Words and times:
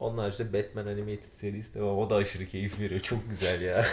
Onun 0.00 0.18
haricinde 0.18 0.52
Batman 0.52 0.86
Animated 0.86 1.24
serisi 1.24 1.74
de 1.74 1.82
var. 1.82 1.96
O 1.96 2.10
da 2.10 2.14
aşırı 2.14 2.46
keyif 2.46 2.80
veriyor. 2.80 3.00
Çok 3.00 3.28
güzel 3.30 3.60
ya. 3.60 3.86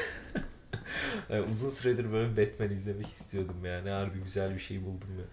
yani 1.29 1.45
uzun 1.51 1.69
süredir 1.69 2.11
böyle 2.11 2.37
Batman 2.37 2.69
izlemek 2.71 3.07
istiyordum 3.07 3.65
yani. 3.65 3.89
Harbi 3.89 4.19
güzel 4.19 4.55
bir 4.55 4.59
şey 4.59 4.81
buldum 4.85 5.09
ya. 5.19 5.25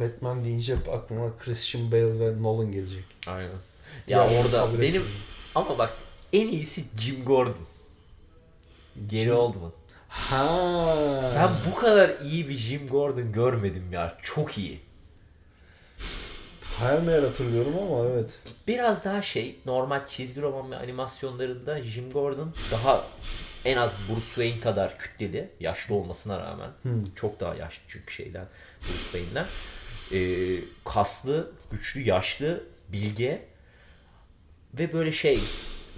Batman 0.00 0.44
deyince 0.44 0.74
aklıma 0.92 1.36
Christian 1.38 1.92
Bale 1.92 2.18
ve 2.20 2.42
Nolan 2.42 2.72
gelecek. 2.72 3.04
Aynen. 3.26 3.50
Ya 4.06 4.18
Yani 4.24 4.38
orada 4.38 4.68
benim 4.68 4.82
etmiyorum. 4.84 5.10
ama 5.54 5.78
bak 5.78 5.92
en 6.32 6.48
iyisi 6.48 6.84
Jim 6.98 7.24
Gordon. 7.24 7.56
Geri 9.06 9.28
Jim- 9.28 9.34
Oldman. 9.34 9.72
Ha. 10.08 11.32
Ben 11.36 11.72
bu 11.72 11.76
kadar 11.76 12.10
iyi 12.24 12.48
bir 12.48 12.54
Jim 12.54 12.88
Gordon 12.88 13.32
görmedim 13.32 13.92
ya. 13.92 14.18
Çok 14.22 14.58
iyi. 14.58 14.80
Hayal 16.78 17.02
meyal 17.02 17.22
hatırlıyorum 17.24 17.74
ama 17.78 18.06
evet. 18.08 18.38
Biraz 18.68 19.04
daha 19.04 19.22
şey 19.22 19.56
normal 19.66 20.08
çizgi 20.08 20.42
roman 20.42 20.70
ve 20.70 20.76
animasyonlarında 20.76 21.82
Jim 21.82 22.10
Gordon 22.10 22.54
daha 22.70 23.04
en 23.64 23.76
az 23.76 23.98
Bruce 24.08 24.26
Wayne 24.26 24.60
kadar 24.60 24.98
kütleli. 24.98 25.50
Yaşlı 25.60 25.94
olmasına 25.94 26.38
rağmen. 26.40 26.70
Çok 27.16 27.40
daha 27.40 27.54
yaşlı 27.54 27.82
çünkü 27.88 28.12
şeyden 28.14 28.46
Bruce 28.82 29.02
Wayne'den. 29.02 29.46
Ee, 30.12 30.60
kaslı, 30.84 31.52
güçlü, 31.70 32.00
yaşlı, 32.00 32.64
bilge 32.88 33.42
ve 34.74 34.92
böyle 34.92 35.12
şey 35.12 35.40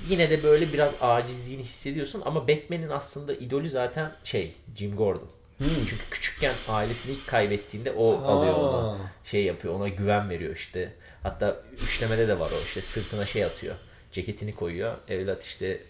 yine 0.08 0.30
de 0.30 0.42
böyle 0.42 0.72
biraz 0.72 0.94
acizliğini 1.00 1.62
hissediyorsun 1.62 2.22
ama 2.24 2.48
Batman'in 2.48 2.88
aslında 2.88 3.34
idolü 3.34 3.70
zaten 3.70 4.12
şey 4.24 4.54
Jim 4.76 4.96
Gordon. 4.96 5.28
Çünkü 5.58 6.04
küçükken 6.10 6.54
ailesini 6.68 7.12
ilk 7.14 7.26
kaybettiğinde 7.26 7.92
o 7.92 8.22
Ha. 8.22 8.26
alıyor 8.26 8.54
onu. 8.54 8.98
Şey 9.24 9.44
yapıyor 9.44 9.74
ona 9.74 9.88
güven 9.88 10.30
veriyor 10.30 10.56
işte. 10.56 10.92
Hatta 11.22 11.56
üçlemede 11.82 12.28
de 12.28 12.38
var 12.38 12.50
o 12.50 12.64
işte 12.64 12.82
sırtına 12.82 13.26
şey 13.26 13.44
atıyor. 13.44 13.74
Ceketini 14.12 14.54
koyuyor. 14.54 14.96
Evlat 15.08 15.44
işte 15.44 15.80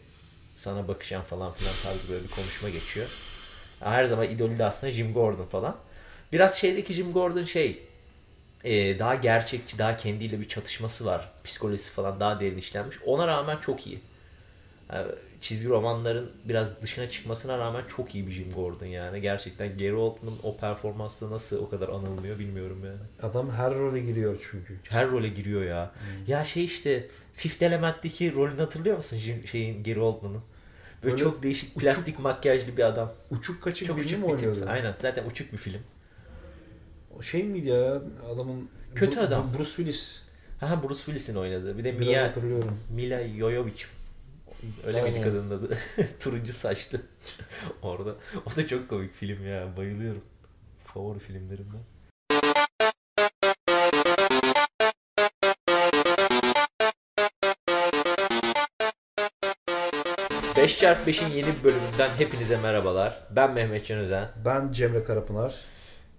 sana 0.55 0.89
bakacağım 0.89 1.25
falan 1.25 1.53
filan 1.53 1.75
tarzı 1.83 2.09
böyle 2.09 2.25
bir 2.25 2.31
konuşma 2.31 2.69
geçiyor. 2.69 3.07
Her 3.81 4.05
zaman 4.05 4.31
idolü 4.31 4.59
de 4.59 4.65
aslında 4.65 4.91
Jim 4.91 5.13
Gordon 5.15 5.47
falan. 5.47 5.77
Biraz 6.33 6.59
şeydeki 6.59 6.93
Jim 6.95 7.13
Gordon 7.13 7.45
şey 7.45 7.83
e, 8.65 8.99
daha 8.99 9.15
gerçekçi, 9.15 9.79
daha 9.79 9.97
kendiyle 9.97 10.41
bir 10.41 10.49
çatışması 10.49 11.07
var. 11.07 11.29
Psikolojisi 11.45 11.93
falan 11.93 12.21
daha 12.21 12.41
derin 12.41 12.57
işlenmiş. 12.59 12.97
Ona 13.07 13.27
rağmen 13.27 13.57
çok 13.57 13.87
iyi. 13.87 14.01
Yani 14.93 15.07
çizgi 15.45 15.69
romanların 15.69 16.31
biraz 16.45 16.83
dışına 16.83 17.11
çıkmasına 17.11 17.59
rağmen 17.59 17.85
çok 17.97 18.15
iyi 18.15 18.27
bir 18.27 18.33
Jim 18.33 18.53
Gordon 18.53 18.87
yani. 18.87 19.21
Gerçekten 19.21 19.79
Gary 19.79 19.93
Oldman 19.93 20.35
o 20.43 20.57
performansla 20.57 21.31
nasıl 21.31 21.59
o 21.59 21.69
kadar 21.69 21.89
anılmıyor 21.89 22.39
bilmiyorum 22.39 22.83
yani. 22.85 22.99
Adam 23.23 23.51
her 23.51 23.75
role 23.75 24.01
giriyor 24.01 24.49
çünkü. 24.51 24.79
Her 24.89 25.11
role 25.11 25.29
giriyor 25.29 25.65
ya. 25.65 25.93
Ya 26.27 26.45
şey 26.45 26.65
işte 26.65 27.09
Fifth 27.35 27.63
Element'teki 27.63 28.35
rolünü 28.35 28.61
hatırlıyor 28.61 28.97
musun 28.97 29.17
Jim, 29.17 29.47
şeyin 29.47 29.83
Gary 29.85 30.01
Oldman'ın? 30.01 30.43
Böyle, 31.03 31.13
Böyle 31.13 31.25
çok 31.25 31.43
değişik 31.43 31.77
uçuk- 31.77 31.81
plastik 31.81 32.19
makyajlı 32.19 32.77
bir 32.77 32.83
adam. 32.83 33.13
Uçuk 33.31 33.63
kaçık 33.63 33.89
Çok 33.89 33.99
uçuk 33.99 34.27
mi 34.27 34.33
bir 34.33 34.39
tip. 34.39 34.69
Aynen 34.69 34.95
zaten 35.03 35.25
uçuk 35.27 35.53
bir 35.53 35.59
film. 35.59 35.81
O 37.19 37.23
şey 37.23 37.43
miydi 37.43 37.69
ya 37.69 38.03
adamın... 38.35 38.69
Kötü 38.95 39.21
adam. 39.21 39.51
Bruce 39.59 39.71
Willis. 39.71 40.23
Ha 40.61 40.83
Bruce 40.83 40.95
Willis'in 40.95 41.37
oynadığı. 41.37 41.79
Bir 41.79 41.85
de 41.85 42.01
Biraz 42.01 42.09
Mia, 42.09 42.25
hatırlıyorum. 42.25 42.79
Mila 42.91 43.29
Jovovich. 43.29 43.85
Öyle 44.87 45.03
miydi 45.03 45.15
Aynen. 45.15 45.23
kadının 45.23 45.51
adı? 45.51 45.79
Turuncu 46.21 46.53
saçlı. 46.53 47.01
Orada. 47.83 48.15
O 48.47 48.57
da 48.57 48.67
çok 48.67 48.89
komik 48.89 49.15
film 49.15 49.47
ya. 49.47 49.77
Bayılıyorum. 49.77 50.25
Favori 50.85 51.19
filmlerimden. 51.19 51.81
5x5'in 60.57 61.31
yeni 61.35 61.47
bir 61.47 61.65
bölümünden 61.65 62.09
hepinize 62.19 62.57
merhabalar. 62.57 63.21
Ben 63.31 63.53
Mehmet 63.53 63.87
Can 63.87 63.99
Özen. 63.99 64.29
Ben 64.45 64.73
Cemre 64.73 65.05
Karapınar. 65.05 65.55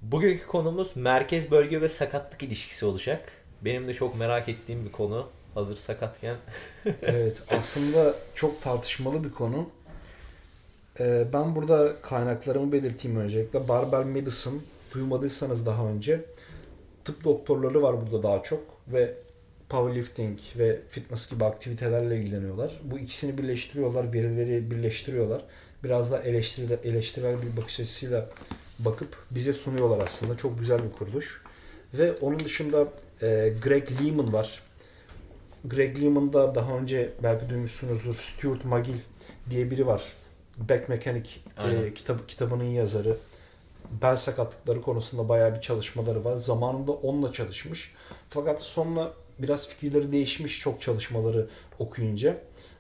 Bugünkü 0.02 0.48
konumuz 0.48 0.96
merkez 0.96 1.52
bölge 1.52 1.82
ve 1.82 1.90
sakatlık 1.90 2.44
ilişkisi 2.44 2.86
olacak. 2.86 3.32
Benim 3.62 3.88
de 3.88 3.94
çok 3.94 4.16
merak 4.16 4.50
ettiğim 4.50 4.86
bir 4.86 4.92
konu. 4.92 5.30
Hazır 5.56 5.76
sakatken. 5.76 6.36
Evet 7.02 7.44
aslında 7.50 8.16
çok 8.36 8.62
tartışmalı 8.62 9.24
bir 9.24 9.32
konu. 9.32 9.70
Ee, 11.00 11.26
ben 11.34 11.56
burada 11.56 12.02
kaynaklarımı 12.02 12.72
belirteyim 12.72 13.18
öncelikle. 13.18 13.68
Barbell 13.68 14.04
Medicine 14.06 14.60
duymadıysanız 14.94 15.66
daha 15.66 15.88
önce 15.88 16.26
tıp 17.06 17.24
doktorları 17.24 17.82
var 17.82 17.96
burada 18.02 18.24
daha 18.24 18.44
çok 18.44 18.64
ve 18.88 19.14
powerlifting 19.70 20.40
ve 20.58 20.82
fitness 20.90 21.30
gibi 21.30 21.46
aktivitelerle 21.46 22.18
ilgileniyorlar. 22.18 22.72
Bu 22.84 23.00
ikisini 23.00 23.38
birleştiriyorlar, 23.38 24.14
verileri 24.14 24.72
birleştiriyorlar. 24.72 25.42
Biraz 25.84 26.12
da 26.12 26.22
eleştirel, 26.22 26.80
eleştirel 26.84 27.36
bir 27.42 27.58
bakış 27.58 27.80
açısıyla 27.80 28.30
bakıp 28.80 29.18
bize 29.32 29.54
sunuyorlar 29.54 30.06
aslında. 30.06 30.38
Çok 30.38 30.60
güzel 30.60 30.80
bir 30.84 30.92
kuruluş. 30.92 31.44
Ve 31.94 32.12
onun 32.12 32.40
dışında 32.40 32.88
e, 33.22 33.54
Greg 33.64 33.92
Lehman 34.02 34.34
var. 34.34 34.65
Greg 35.70 36.02
Lehman'da 36.02 36.56
daha 36.56 36.78
önce 36.78 37.14
belki 37.24 37.50
duymuşsunuzdur 37.50 38.14
Stuart 38.14 38.66
McGill 38.66 39.00
diye 39.50 39.72
biri 39.72 39.88
var. 39.88 40.04
Back 40.58 40.90
Mechanic 40.90 41.30
Aynen. 41.58 41.84
e, 41.84 41.94
kitabı, 41.94 42.28
kitabının 42.28 42.64
yazarı. 42.64 43.18
Bel 44.02 44.18
sakatlıkları 44.18 44.82
konusunda 44.82 45.30
bayağı 45.30 45.56
bir 45.56 45.62
çalışmaları 45.62 46.26
var. 46.26 46.36
Zamanında 46.36 46.92
onunla 46.92 47.34
çalışmış. 47.34 47.94
Fakat 48.30 48.62
sonra 48.62 49.14
biraz 49.40 49.68
fikirleri 49.68 50.12
değişmiş 50.12 50.60
çok 50.60 50.82
çalışmaları 50.82 51.48
okuyunca. 51.80 52.38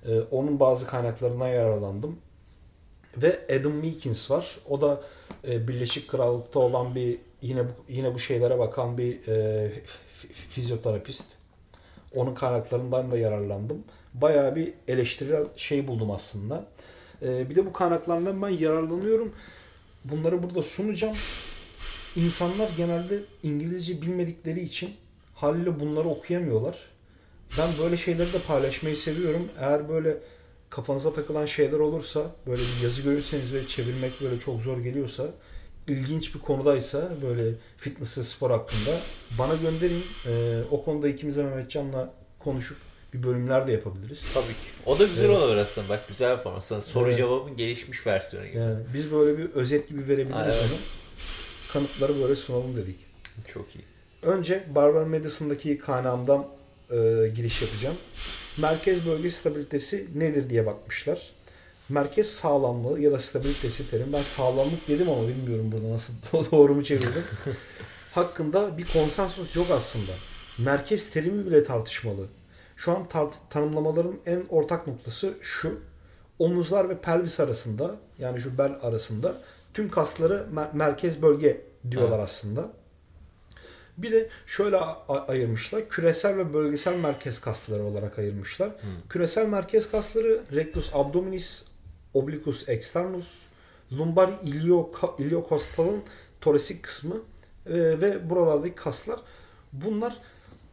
E, 0.08 0.20
onun 0.32 0.60
bazı 0.60 0.88
kaynaklarından 0.88 1.48
yararlandım. 1.48 2.18
Ve 3.18 3.40
Adam 3.60 3.74
Meekins 3.74 4.32
var. 4.32 4.58
O 4.70 4.82
da 4.82 5.02
e, 5.48 5.68
Birleşik 5.68 6.08
Krallık'ta 6.08 6.60
olan 6.60 6.96
bir 6.96 7.18
yine 7.42 7.64
bu, 7.64 7.72
yine 7.90 8.14
bu 8.14 8.20
şeylere 8.20 8.60
bakan 8.60 8.98
bir 8.98 9.28
e, 9.28 9.68
fi- 10.22 10.34
fizyoterapist. 10.50 11.26
Onun 12.16 12.36
kaynaklarından 12.36 13.12
da 13.12 13.18
yararlandım. 13.18 13.84
Bayağı 14.14 14.56
bir 14.56 14.74
eleştirel 14.88 15.46
şey 15.58 15.88
buldum 15.88 16.12
aslında. 16.12 16.66
E, 17.22 17.50
bir 17.50 17.56
de 17.56 17.66
bu 17.66 17.74
kaynaklardan 17.74 18.42
ben 18.42 18.50
yararlanıyorum. 18.50 19.34
Bunları 20.06 20.44
burada 20.44 20.64
sunacağım. 20.64 21.16
İnsanlar 22.16 22.70
genelde 22.78 23.20
İngilizce 23.44 24.02
bilmedikleri 24.02 24.62
için 24.62 24.96
haliyle 25.34 25.80
bunları 25.80 26.08
okuyamıyorlar. 26.08 26.78
Ben 27.58 27.70
böyle 27.80 27.98
şeyleri 27.98 28.34
de 28.34 28.40
paylaşmayı 28.40 28.98
seviyorum. 28.98 29.50
Eğer 29.60 29.90
böyle 29.90 30.18
kafanıza 30.70 31.14
takılan 31.14 31.46
şeyler 31.46 31.80
olursa, 31.80 32.22
böyle 32.48 32.62
bir 32.62 32.84
yazı 32.84 33.02
görürseniz 33.02 33.54
ve 33.54 33.68
çevirmek 33.68 34.22
böyle 34.22 34.40
çok 34.40 34.62
zor 34.62 34.78
geliyorsa, 34.78 35.28
ilginç 35.88 36.36
bir 36.36 36.40
konudaysa 36.40 37.10
böyle 37.22 37.52
fitness 37.78 38.18
ve 38.18 38.24
spor 38.24 38.52
hakkında 38.52 39.00
bana 39.40 39.56
gönderin. 39.56 40.04
Ee, 40.28 40.62
o 40.72 40.84
konuda 40.86 41.08
ikimiz 41.08 41.38
de 41.38 41.44
Mehmetcan'la 41.44 42.14
konuşup 42.40 42.78
bir 43.14 43.24
bölümler 43.24 43.68
de 43.68 43.72
yapabiliriz. 43.72 44.22
Tabii 44.34 44.46
ki. 44.48 44.54
O 44.86 45.00
da 45.00 45.06
güzel 45.06 45.26
Evet. 45.26 45.38
olur 45.38 45.58
aslında. 45.58 45.90
Bak 45.90 46.08
güzel 46.08 46.38
format. 46.38 46.66
Sonra 46.66 46.82
soru 46.82 47.08
Evet. 47.08 47.18
cevabın 47.18 47.58
gelişmiş 47.58 48.08
versiyonu 48.08 48.48
gibi. 48.48 48.58
Yani 48.58 48.78
biz 48.94 49.12
böyle 49.12 49.38
bir 49.38 49.50
özet 49.50 49.90
gibi 49.90 50.08
verebiliriz 50.08 50.36
Ha, 50.36 50.46
evet. 50.52 50.70
onu. 50.72 50.80
Kanıtları 51.74 52.22
böyle 52.22 52.36
sunalım 52.36 52.76
dedik. 52.78 52.96
Çok 53.54 53.76
iyi. 53.76 53.84
Önce 54.24 54.64
Barbell 54.76 55.06
Medicine'daki 55.08 55.78
kaynağımdan 55.78 56.48
e, 56.92 56.96
giriş 57.36 57.62
yapacağım. 57.62 57.96
Merkez 58.58 59.06
bölge 59.06 59.32
stabilitesi 59.32 60.08
nedir 60.16 60.50
diye 60.50 60.66
bakmışlar. 60.66 61.30
Merkez 61.90 62.28
sağlamlığı 62.32 63.00
ya 63.00 63.12
da 63.12 63.20
stabilitesi 63.20 63.90
terim. 63.90 64.14
Ben 64.14 64.22
sağlamlık 64.24 64.88
dedim 64.88 65.10
ama 65.10 65.28
bilmiyorum 65.28 65.72
burada 65.72 65.90
nasıl 65.94 66.14
doğru 66.52 66.76
mu 66.76 66.84
çevirdim. 66.84 67.24
Hakkında 68.14 68.78
bir 68.78 68.88
konsensus 68.94 69.56
yok 69.56 69.68
aslında. 69.72 70.12
Merkez 70.58 71.10
terimi 71.10 71.46
bile 71.46 71.64
tartışmalı. 71.64 72.26
Şu 72.76 72.92
an 72.92 73.08
tart- 73.10 73.50
tanımlamaların 73.50 74.16
en 74.26 74.44
ortak 74.50 74.88
noktası 74.88 75.34
şu. 75.42 75.80
Omuzlar 76.40 76.90
ve 76.90 76.98
pelvis 77.02 77.40
arasında 77.40 77.96
yani 78.20 78.42
şu 78.42 78.58
bel 78.58 78.72
arasında 78.82 79.36
tüm 79.74 79.90
kasları 79.90 80.46
mer- 80.56 80.74
merkez 80.76 81.22
bölge 81.22 81.62
diyorlar 81.92 82.20
aslında. 82.20 82.70
Bir 83.98 84.12
de 84.12 84.30
şöyle 84.46 84.78
ayırmışlar. 85.28 85.90
Küresel 85.90 86.38
ve 86.38 86.54
bölgesel 86.54 86.96
merkez 86.96 87.42
kasları 87.42 87.84
olarak 87.84 88.20
ayırmışlar. 88.20 88.70
Küresel 89.10 89.48
merkez 89.48 89.92
kasları 89.92 90.42
rectus 90.54 90.90
abdominis, 90.94 91.64
obliquus 92.16 92.70
externus, 92.70 93.28
lumbar 93.92 94.30
iliokostalın 95.20 96.04
toresik 96.42 96.84
kısmı 96.84 97.16
e, 97.66 97.74
ve 97.74 98.30
buralardaki 98.30 98.76
kaslar. 98.76 99.20
Bunlar 99.74 100.18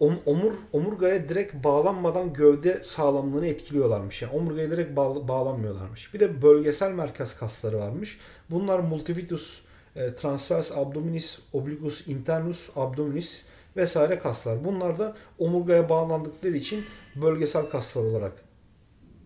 om- 0.00 0.21
omur 0.27 0.53
omurgaya 0.73 1.29
direkt 1.29 1.55
bağlanmadan 1.65 2.33
gövde 2.33 2.83
sağlamlığını 2.83 3.47
etkiliyorlarmış. 3.47 4.23
Yani 4.23 4.33
omurgaya 4.33 4.71
direkt 4.71 4.97
bağ- 4.97 5.29
bağlanmıyorlarmış. 5.29 6.15
Bir 6.15 6.21
de 6.21 6.43
bölgesel 6.43 6.93
merkez 6.93 7.37
kasları 7.37 7.79
varmış. 7.79 8.19
Bunlar 8.50 8.79
multifidus, 8.79 9.61
e, 9.97 10.15
transvers 10.15 10.73
abdominis, 10.73 11.39
obliquus 11.53 12.06
internus 12.09 12.71
abdominis 12.77 13.43
vesaire 13.77 14.19
kaslar. 14.19 14.65
Bunlar 14.65 14.99
da 14.99 15.17
omurgaya 15.39 15.89
bağlandıkları 15.89 16.56
için 16.56 16.85
bölgesel 17.17 17.71
kaslar 17.71 18.03
olarak 18.03 18.33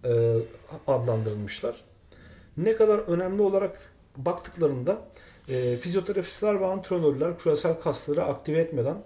e, 0.05 0.37
adlandırılmışlar. 0.87 1.86
Ne 2.57 2.77
kadar 2.77 2.99
önemli 2.99 3.43
olarak 3.43 3.79
baktıklarında 4.17 4.99
e, 5.49 5.77
fizyoterapistler 5.77 6.61
ve 6.61 6.67
antrenörler 6.67 7.39
küresel 7.39 7.81
kasları 7.81 8.25
aktive 8.25 8.59
etmeden 8.59 8.97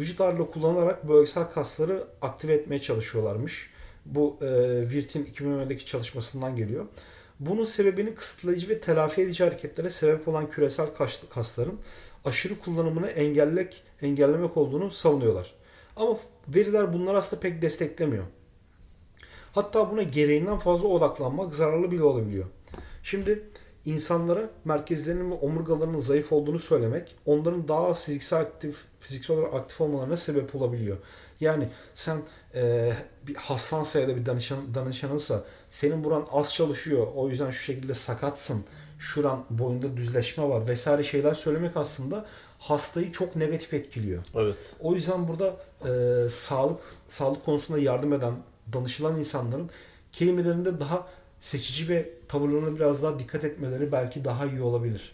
vücut 0.00 0.20
ağırlığı 0.20 0.50
kullanarak 0.50 1.08
bölgesel 1.08 1.50
kasları 1.50 2.04
aktive 2.22 2.52
etmeye 2.54 2.80
çalışıyorlarmış. 2.80 3.70
Bu 4.06 4.36
e, 4.42 4.46
Wirth'in 4.90 5.24
2010'daki 5.24 5.84
çalışmasından 5.86 6.56
geliyor. 6.56 6.86
Bunun 7.40 7.64
sebebinin 7.64 8.14
kısıtlayıcı 8.14 8.68
ve 8.68 8.80
telafi 8.80 9.22
edici 9.22 9.44
hareketlere 9.44 9.90
sebep 9.90 10.28
olan 10.28 10.50
küresel 10.50 10.86
kasların 11.30 11.78
aşırı 12.24 12.58
kullanımını 12.58 13.08
engellemek, 13.08 13.82
engellemek 14.02 14.56
olduğunu 14.56 14.90
savunuyorlar. 14.90 15.54
Ama 15.96 16.18
veriler 16.48 16.92
bunları 16.92 17.18
aslında 17.18 17.40
pek 17.40 17.62
desteklemiyor. 17.62 18.24
Hatta 19.52 19.90
buna 19.90 20.02
gereğinden 20.02 20.58
fazla 20.58 20.88
odaklanmak 20.88 21.54
zararlı 21.54 21.90
bile 21.90 22.02
olabiliyor. 22.02 22.46
Şimdi 23.10 23.44
insanlara 23.84 24.50
merkezlerinin 24.64 25.30
ve 25.30 25.34
omurgalarının 25.34 26.00
zayıf 26.00 26.32
olduğunu 26.32 26.58
söylemek 26.58 27.16
onların 27.26 27.68
daha 27.68 27.86
az 27.86 28.04
fiziksel 28.04 28.40
aktif 28.40 28.76
fiziksel 29.00 29.36
olarak 29.36 29.54
aktif 29.54 29.80
olmalarına 29.80 30.16
sebep 30.16 30.54
olabiliyor. 30.54 30.96
Yani 31.40 31.68
sen 31.94 32.18
e, 32.54 32.92
bir 33.26 33.34
hastan 33.34 33.82
sayıda 33.82 34.16
bir 34.16 34.26
danışan, 34.26 34.74
danışanınsa 34.74 35.44
senin 35.70 36.04
buran 36.04 36.26
az 36.30 36.54
çalışıyor 36.54 37.06
o 37.14 37.28
yüzden 37.28 37.50
şu 37.50 37.62
şekilde 37.62 37.94
sakatsın 37.94 38.64
şuran 38.98 39.44
boyunda 39.50 39.96
düzleşme 39.96 40.48
var 40.48 40.66
vesaire 40.68 41.04
şeyler 41.04 41.34
söylemek 41.34 41.76
aslında 41.76 42.26
hastayı 42.58 43.12
çok 43.12 43.36
negatif 43.36 43.74
etkiliyor. 43.74 44.22
Evet. 44.34 44.74
O 44.80 44.94
yüzden 44.94 45.28
burada 45.28 45.56
e, 45.84 46.30
sağlık 46.30 46.80
sağlık 47.06 47.44
konusunda 47.44 47.78
yardım 47.78 48.12
eden 48.12 48.34
danışılan 48.72 49.18
insanların 49.18 49.70
kelimelerinde 50.12 50.80
daha 50.80 51.08
seçici 51.40 51.88
ve 51.88 52.17
tavırlarına 52.28 52.76
biraz 52.76 53.02
daha 53.02 53.18
dikkat 53.18 53.44
etmeleri 53.44 53.92
belki 53.92 54.24
daha 54.24 54.46
iyi 54.46 54.62
olabilir. 54.62 55.12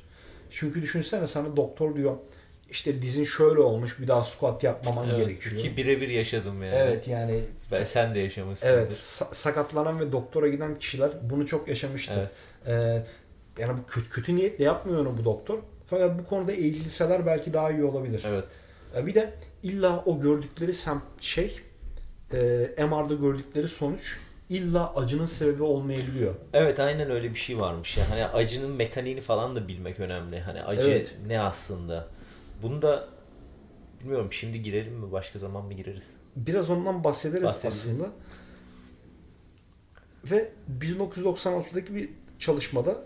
Çünkü 0.51 0.83
düşünsene 0.83 1.27
sana 1.27 1.57
doktor 1.57 1.97
diyor 1.97 2.17
işte 2.71 3.03
dizin 3.03 3.25
şöyle 3.25 3.61
olmuş 3.61 4.01
bir 4.01 4.09
daha 4.09 4.25
squat 4.25 4.63
yapmaman 4.65 5.09
evet, 5.09 5.19
gerekiyor. 5.19 5.57
Ki 5.57 5.77
birebir 5.77 6.09
yaşadım 6.09 6.63
yani. 6.63 6.75
Evet 6.75 7.09
yani. 7.09 7.41
Ben 7.73 7.85
sen 7.85 8.15
de 8.15 8.19
yaşamışsın. 8.19 8.69
Evet 8.69 8.93
sakatlanan 9.33 10.01
ve 10.01 10.13
doktora 10.13 10.49
giden 10.49 10.79
kişiler 10.79 11.11
bunu 11.23 11.47
çok 11.47 11.69
yaşamıştı. 11.69 12.15
Evet. 12.19 12.33
Ee, 12.67 13.63
yani 13.63 13.79
bu 13.79 13.87
kötü, 13.87 14.11
kötü 14.11 14.37
niyetle 14.37 14.65
yapmıyor 14.65 15.01
onu 15.01 15.19
bu 15.19 15.25
doktor. 15.25 15.59
Fakat 15.87 16.19
bu 16.19 16.25
konuda 16.25 16.53
eğitilseler 16.53 17.27
belki 17.27 17.53
daha 17.53 17.71
iyi 17.71 17.85
olabilir. 17.85 18.23
Evet. 18.27 18.47
Ee, 18.97 19.07
bir 19.07 19.15
de 19.15 19.35
illa 19.63 20.03
o 20.07 20.21
gördükleri 20.21 20.75
sem 20.75 21.03
şey 21.21 21.61
e, 22.33 22.37
MR'da 22.79 23.15
gördükleri 23.15 23.69
sonuç 23.69 24.19
illa 24.49 24.95
acının 24.95 25.27
sebebi 25.27 25.63
olmayabiliyor. 25.63 26.35
Evet 26.53 26.81
aynen 26.81 27.11
öyle 27.11 27.31
bir 27.31 27.39
şey 27.39 27.59
varmış 27.59 27.97
ya. 27.97 28.11
Hani 28.11 28.27
acının 28.27 28.71
mekaniğini 28.71 29.21
falan 29.21 29.57
da 29.57 29.69
bilmek 29.69 30.01
önemli. 30.01 30.41
Hani 30.41 30.63
acı 30.63 30.91
evet. 30.91 31.15
ne 31.27 31.41
aslında. 31.41 32.09
Bunu 32.63 32.83
da 32.83 33.09
bilmiyorum 34.01 34.33
şimdi 34.33 34.63
girelim 34.63 34.93
mi 34.93 35.13
başka 35.13 35.39
zaman 35.39 35.65
mı 35.65 35.73
gireriz? 35.73 36.17
Biraz 36.37 36.71
ondan 36.71 37.05
bahsederiz, 37.05 37.45
bahsederiz. 37.45 37.79
aslında. 37.79 38.11
Ve 40.25 40.53
1996'daki 40.81 41.95
bir 41.95 42.11
çalışmada 42.39 42.99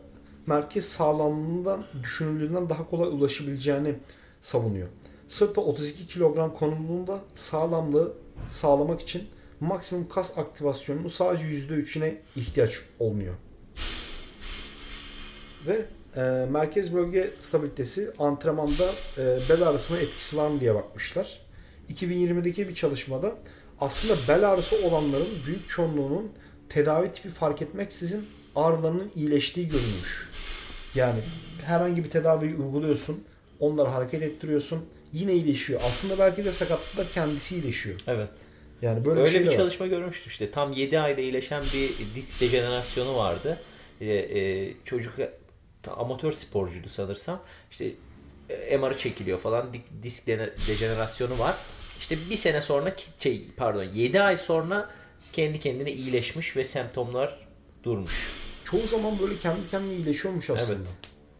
merkez 0.46 0.84
sağlamlığından 0.84 1.84
düşünüldüğünden 2.02 2.70
daha 2.70 2.90
kolay 2.90 3.08
ulaşabileceğini 3.08 3.94
savunuyor. 4.40 4.88
Sırta 5.28 5.60
32 5.60 6.06
kilogram 6.06 6.54
konumluğunda 6.54 7.20
sağlamlığı 7.34 8.12
sağlamak 8.50 9.00
için 9.00 9.28
maksimum 9.60 10.08
kas 10.08 10.38
aktivasyonunun 10.38 11.08
sadece 11.08 11.44
%3'üne 11.44 12.14
ihtiyaç 12.36 12.80
olmuyor. 12.98 13.34
Ve 15.66 15.84
e, 16.16 16.46
merkez 16.50 16.94
bölge 16.94 17.30
stabilitesi 17.38 18.10
antrenmanda 18.18 18.92
e, 19.18 19.38
bel 19.48 19.68
ağrısına 19.68 19.98
etkisi 19.98 20.36
var 20.36 20.48
mı 20.48 20.60
diye 20.60 20.74
bakmışlar. 20.74 21.40
2020'deki 21.88 22.68
bir 22.68 22.74
çalışmada 22.74 23.34
aslında 23.80 24.14
bel 24.28 24.50
ağrısı 24.50 24.86
olanların 24.86 25.28
büyük 25.46 25.68
çoğunluğunun 25.68 26.32
tedavi 26.68 27.12
tipi 27.12 27.28
fark 27.28 27.62
etmeksizin 27.62 28.26
ağrılarının 28.56 29.12
iyileştiği 29.16 29.68
görülmüş. 29.68 30.28
Yani 30.94 31.20
herhangi 31.64 32.04
bir 32.04 32.10
tedaviyi 32.10 32.54
uyguluyorsun, 32.54 33.24
onları 33.60 33.88
hareket 33.88 34.22
ettiriyorsun, 34.22 34.84
yine 35.12 35.32
iyileşiyor. 35.32 35.80
Aslında 35.84 36.18
belki 36.18 36.44
de 36.44 36.52
sakatlıklar 36.52 37.06
kendisi 37.14 37.54
iyileşiyor. 37.54 38.00
Evet. 38.06 38.30
Yani 38.82 39.04
böyle 39.04 39.20
Öyle 39.20 39.32
bir, 39.32 39.38
şey 39.38 39.46
bir 39.46 39.56
çalışma 39.56 39.86
var. 39.86 39.90
görmüştüm 39.90 40.30
işte. 40.30 40.50
Tam 40.50 40.72
7 40.72 41.00
ayda 41.00 41.20
iyileşen 41.20 41.64
bir 41.74 41.92
disk 42.14 42.40
dejenerasyonu 42.40 43.16
vardı. 43.16 43.58
Ee, 44.00 44.06
e, 44.06 44.74
çocuk 44.84 45.14
amatör 45.96 46.32
sporcuydu 46.32 46.88
sanırsam. 46.88 47.42
İşte 47.70 47.92
e, 48.50 48.76
MR'ı 48.76 48.98
çekiliyor 48.98 49.38
falan. 49.38 49.74
Disk 50.02 50.26
dejenerasyonu 50.68 51.38
var. 51.38 51.56
İşte 51.98 52.16
bir 52.30 52.36
sene 52.36 52.60
sonra 52.60 52.92
şey 53.20 53.46
pardon 53.56 53.82
7 53.82 54.20
ay 54.20 54.36
sonra 54.38 54.90
kendi 55.32 55.60
kendine 55.60 55.92
iyileşmiş 55.92 56.56
ve 56.56 56.64
semptomlar 56.64 57.38
durmuş. 57.82 58.28
Çoğu 58.64 58.86
zaman 58.86 59.18
böyle 59.20 59.36
kendi 59.36 59.70
kendine 59.70 59.94
iyileşiyormuş 59.94 60.50
aslında. 60.50 60.78
Evet. 60.78 60.94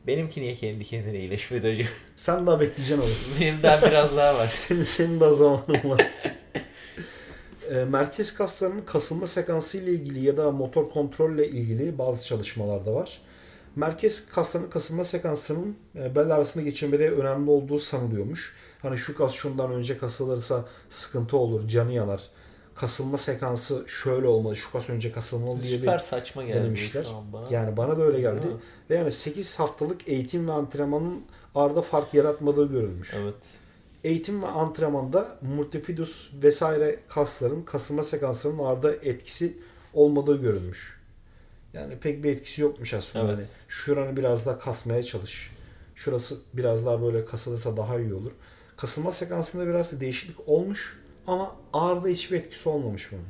Benimki 0.07 0.43
niye 0.43 0.55
kendi 0.55 0.85
kendine 0.85 1.19
iyileşmedi 1.19 1.73
hocam? 1.73 1.87
Sen 2.17 2.47
daha 2.47 2.61
bekleyeceksin 2.61 3.03
onu. 3.03 3.41
Benim 3.41 3.63
daha 3.63 3.83
biraz 3.83 4.17
daha 4.17 4.35
var. 4.35 4.49
senin, 4.53 4.83
senin 4.83 5.21
daha 5.21 5.33
zamanın 5.33 5.91
var. 5.91 6.11
e, 7.71 7.85
merkez 7.85 8.35
kaslarının 8.35 8.83
kasılma 8.83 9.27
sekansı 9.27 9.79
ile 9.79 9.91
ilgili 9.91 10.25
ya 10.25 10.37
da 10.37 10.51
motor 10.51 10.91
kontrolle 10.91 11.49
ilgili 11.49 11.99
bazı 11.99 12.25
çalışmalar 12.25 12.87
da 12.87 12.95
var. 12.95 13.19
Merkez 13.77 14.27
kaslarının 14.27 14.71
kasılma 14.71 15.05
sekansının 15.05 15.77
e, 15.95 16.15
bel 16.15 16.31
arasında 16.31 16.65
geçirmede 16.65 17.11
önemli 17.11 17.51
olduğu 17.51 17.79
sanılıyormuş. 17.79 18.57
Hani 18.83 18.99
şu 18.99 19.17
kas 19.17 19.33
şundan 19.33 19.73
önce 19.73 19.99
kasılırsa 19.99 20.65
sıkıntı 20.89 21.37
olur, 21.37 21.69
canı 21.69 21.93
yanar. 21.93 22.23
Kasılma 22.75 23.19
sekansı 23.19 23.85
şöyle 23.87 24.27
olmalı, 24.27 24.57
şu 24.57 24.73
kas 24.73 24.91
önce 24.91 25.13
kasılmalı 25.13 25.63
diye 25.63 25.79
Süper 25.79 25.99
bir 25.99 26.03
saçma 26.03 26.45
geldi 26.45 26.57
denemişler. 26.57 27.07
Yani 27.51 27.77
bana 27.77 27.99
da 27.99 28.03
öyle 28.03 28.21
geldi. 28.21 28.47
Ve 28.91 28.97
yani 28.97 29.13
8 29.13 29.59
haftalık 29.59 30.09
eğitim 30.09 30.49
ve 30.49 30.53
antrenmanın 30.53 31.23
arada 31.55 31.83
fark 31.83 32.15
yaratmadığı 32.15 32.73
görülmüş. 32.73 33.15
Evet 33.15 33.35
eğitim 34.05 34.43
ve 34.43 34.47
antrenmanda 34.47 35.39
multifidus 35.43 36.31
vesaire 36.43 37.01
kasların 37.09 37.63
kasılma 37.63 38.03
sekanslarının 38.03 38.65
arda 38.65 38.95
etkisi 38.95 39.59
olmadığı 39.95 40.43
görülmüş. 40.43 40.99
Yani 41.73 41.99
pek 41.99 42.25
bir 42.25 42.33
etkisi 42.33 42.63
yokmuş 42.63 42.95
aslında. 42.95 43.25
Evet. 43.25 43.37
Hani 43.37 43.47
şuranı 43.69 44.17
biraz 44.17 44.47
daha 44.47 44.59
kasmaya 44.59 45.03
çalış. 45.03 45.51
Şurası 45.95 46.37
biraz 46.55 46.87
daha 46.87 47.03
böyle 47.03 47.25
kasılırsa 47.25 47.77
daha 47.77 48.01
iyi 48.01 48.15
olur. 48.15 48.33
Kasılma 48.77 49.13
sekansında 49.13 49.67
biraz 49.67 49.93
da 49.93 50.01
değişiklik 50.01 50.49
olmuş 50.49 51.01
ama 51.27 51.57
ağırda 51.73 52.09
hiçbir 52.09 52.37
etkisi 52.37 52.69
olmamış 52.69 53.13
bunun. 53.13 53.25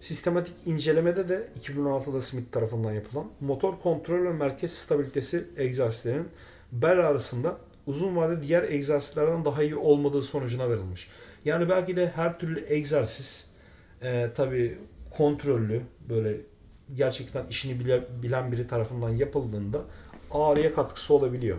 Sistematik 0.00 0.54
incelemede 0.66 1.28
de 1.28 1.48
2016'da 1.60 2.20
Smith 2.20 2.52
tarafından 2.52 2.92
yapılan 2.92 3.26
motor 3.40 3.78
kontrol 3.78 4.24
ve 4.24 4.32
merkez 4.32 4.72
stabilitesi 4.72 5.44
egzersizlerinin 5.56 6.28
bel 6.72 7.06
arasında 7.06 7.56
uzun 7.86 8.16
vadede 8.16 8.42
diğer 8.42 8.62
egzersizlerden 8.62 9.44
daha 9.44 9.62
iyi 9.62 9.76
olmadığı 9.76 10.22
sonucuna 10.22 10.70
verilmiş. 10.70 11.08
Yani 11.44 11.68
belki 11.68 11.96
de 11.96 12.08
her 12.08 12.38
türlü 12.38 12.64
egzersiz 12.68 13.46
e, 14.02 14.30
tabi 14.34 14.78
kontrollü 15.10 15.82
böyle 16.08 16.36
gerçekten 16.94 17.46
işini 17.46 17.80
bile, 17.80 18.04
bilen 18.22 18.52
biri 18.52 18.66
tarafından 18.66 19.10
yapıldığında 19.10 19.80
ağrıya 20.30 20.74
katkısı 20.74 21.14
olabiliyor. 21.14 21.58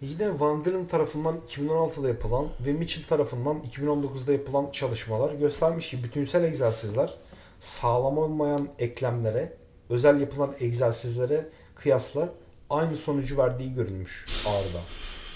Yine 0.00 0.40
Van 0.40 0.64
Dalen 0.64 0.86
tarafından 0.86 1.38
2016'da 1.48 2.08
yapılan 2.08 2.46
ve 2.66 2.72
Mitchell 2.72 3.04
tarafından 3.04 3.62
2019'da 3.72 4.32
yapılan 4.32 4.70
çalışmalar 4.70 5.32
göstermiş 5.34 5.90
ki 5.90 6.04
bütünsel 6.04 6.44
egzersizler 6.44 7.14
sağlam 7.60 8.18
olmayan 8.18 8.68
eklemlere, 8.78 9.52
özel 9.90 10.20
yapılan 10.20 10.54
egzersizlere 10.60 11.48
kıyasla 11.74 12.28
aynı 12.70 12.96
sonucu 12.96 13.38
verdiği 13.38 13.74
görülmüş 13.74 14.26
ağrıda. 14.46 14.80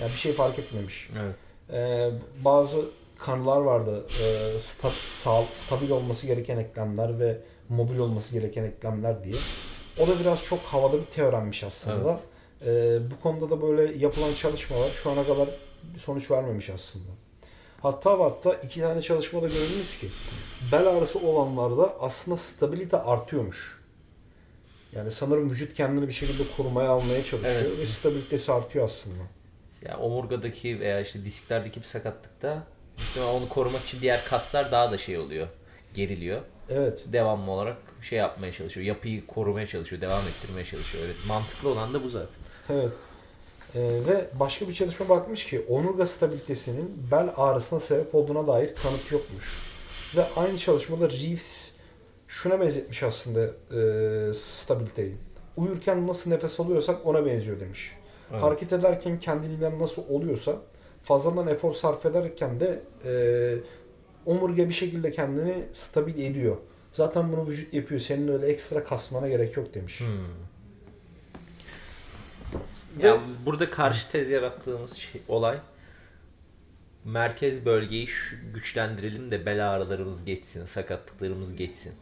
Yani 0.00 0.12
bir 0.12 0.16
şey 0.16 0.32
fark 0.32 0.58
etmemiş. 0.58 1.10
Evet. 1.22 1.34
Ee, 1.72 2.10
bazı 2.44 2.84
kanılar 3.18 3.60
vardı. 3.60 4.06
Ee, 4.22 4.60
sta, 4.60 4.90
sağ, 5.08 5.42
stabil 5.52 5.90
olması 5.90 6.26
gereken 6.26 6.56
eklemler 6.56 7.18
ve 7.18 7.38
mobil 7.68 7.98
olması 7.98 8.32
gereken 8.32 8.64
eklemler 8.64 9.24
diye. 9.24 9.36
O 9.98 10.08
da 10.08 10.20
biraz 10.20 10.44
çok 10.44 10.60
havada 10.60 11.00
bir 11.00 11.06
teorenmiş 11.06 11.64
aslında. 11.64 12.20
Evet. 12.62 12.66
Ee, 12.66 13.10
bu 13.10 13.22
konuda 13.22 13.50
da 13.50 13.62
böyle 13.62 13.98
yapılan 13.98 14.34
çalışmalar 14.34 14.90
şu 15.02 15.10
ana 15.10 15.26
kadar 15.26 15.48
sonuç 15.98 16.30
vermemiş 16.30 16.70
aslında. 16.70 17.10
Hatta 17.82 18.18
hatta 18.18 18.52
iki 18.52 18.80
tane 18.80 19.02
çalışmada 19.02 19.48
görülmüş 19.48 19.98
ki 19.98 20.08
bel 20.72 20.86
ağrısı 20.86 21.18
olanlarda 21.18 21.96
aslında 22.00 22.36
stabilite 22.36 22.96
artıyormuş. 22.96 23.80
Yani 24.92 25.10
sanırım 25.10 25.50
vücut 25.50 25.74
kendini 25.74 26.08
bir 26.08 26.12
şekilde 26.12 26.42
korumaya 26.56 26.90
almaya 26.90 27.24
çalışıyor 27.24 27.62
evet. 27.66 27.78
ve 27.78 27.86
stabilitesi 27.86 28.52
artıyor 28.52 28.84
aslında 28.84 29.22
yani 29.82 29.96
omurgadaki 29.96 30.80
veya 30.80 31.00
işte 31.00 31.24
disklerdeki 31.24 31.80
bir 31.80 31.86
sakatlıkta 31.86 32.62
onu 33.34 33.48
korumak 33.48 33.84
için 33.84 34.00
diğer 34.00 34.24
kaslar 34.24 34.72
daha 34.72 34.92
da 34.92 34.98
şey 34.98 35.18
oluyor. 35.18 35.48
geriliyor. 35.94 36.40
Evet. 36.70 37.04
Devamlı 37.12 37.50
olarak 37.50 37.76
şey 38.02 38.18
yapmaya 38.18 38.52
çalışıyor. 38.52 38.86
Yapıyı 38.86 39.26
korumaya 39.26 39.66
çalışıyor. 39.66 40.02
Devam 40.02 40.22
ettirmeye 40.28 40.64
çalışıyor. 40.64 41.04
Öyle 41.04 41.14
mantıklı 41.28 41.68
olan 41.68 41.94
da 41.94 42.04
bu 42.04 42.08
zaten. 42.08 42.36
Evet. 42.68 42.92
Ee, 43.74 43.80
ve 43.80 44.26
başka 44.34 44.68
bir 44.68 44.74
çalışma 44.74 45.08
bakmış 45.08 45.46
ki 45.46 45.64
omurga 45.68 46.06
stabilitesinin 46.06 47.08
bel 47.10 47.30
ağrısına 47.36 47.80
sebep 47.80 48.14
olduğuna 48.14 48.46
dair 48.46 48.74
kanıt 48.82 49.12
yokmuş. 49.12 49.58
Ve 50.16 50.24
aynı 50.36 50.58
çalışmada 50.58 51.10
Reeves 51.10 51.70
şuna 52.28 52.60
benzetmiş 52.60 53.02
aslında 53.02 53.44
e, 53.44 54.32
stabiliteyi. 54.34 55.14
Uyurken 55.56 56.06
nasıl 56.06 56.30
nefes 56.30 56.60
alıyorsak 56.60 57.06
ona 57.06 57.26
benziyor 57.26 57.60
demiş. 57.60 57.92
Evet. 58.32 58.42
Hareket 58.42 58.72
ederken 58.72 59.20
kendiliğinden 59.20 59.78
nasıl 59.78 60.02
oluyorsa 60.08 60.56
fazladan 61.02 61.46
efor 61.48 61.74
sarf 61.74 62.06
ederken 62.06 62.60
de 62.60 62.82
e, 63.06 63.12
omurga 64.26 64.68
bir 64.68 64.74
şekilde 64.74 65.12
kendini 65.12 65.54
stabil 65.72 66.18
ediyor. 66.24 66.56
Zaten 66.92 67.32
bunu 67.32 67.48
vücut 67.48 67.74
yapıyor. 67.74 68.00
Senin 68.00 68.28
öyle 68.28 68.46
ekstra 68.46 68.84
kasmana 68.84 69.28
gerek 69.28 69.56
yok 69.56 69.74
demiş. 69.74 70.00
Hmm. 70.00 70.06
Ve- 73.02 73.08
Ya 73.08 73.18
burada 73.46 73.70
karşı 73.70 74.10
tez 74.10 74.30
yarattığımız 74.30 74.92
şey, 74.94 75.22
olay 75.28 75.58
merkez 77.04 77.64
bölgeyi 77.66 78.08
güçlendirelim 78.54 79.30
de 79.30 79.46
bel 79.46 79.70
ağrılarımız 79.70 80.24
geçsin, 80.24 80.64
sakatlıklarımız 80.64 81.56
geçsin. 81.56 81.94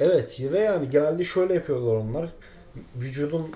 Evet 0.00 0.40
ve 0.40 0.58
yani 0.60 0.90
genelde 0.90 1.24
şöyle 1.24 1.54
yapıyorlar 1.54 1.94
onlar. 1.96 2.28
Vücudun 2.96 3.50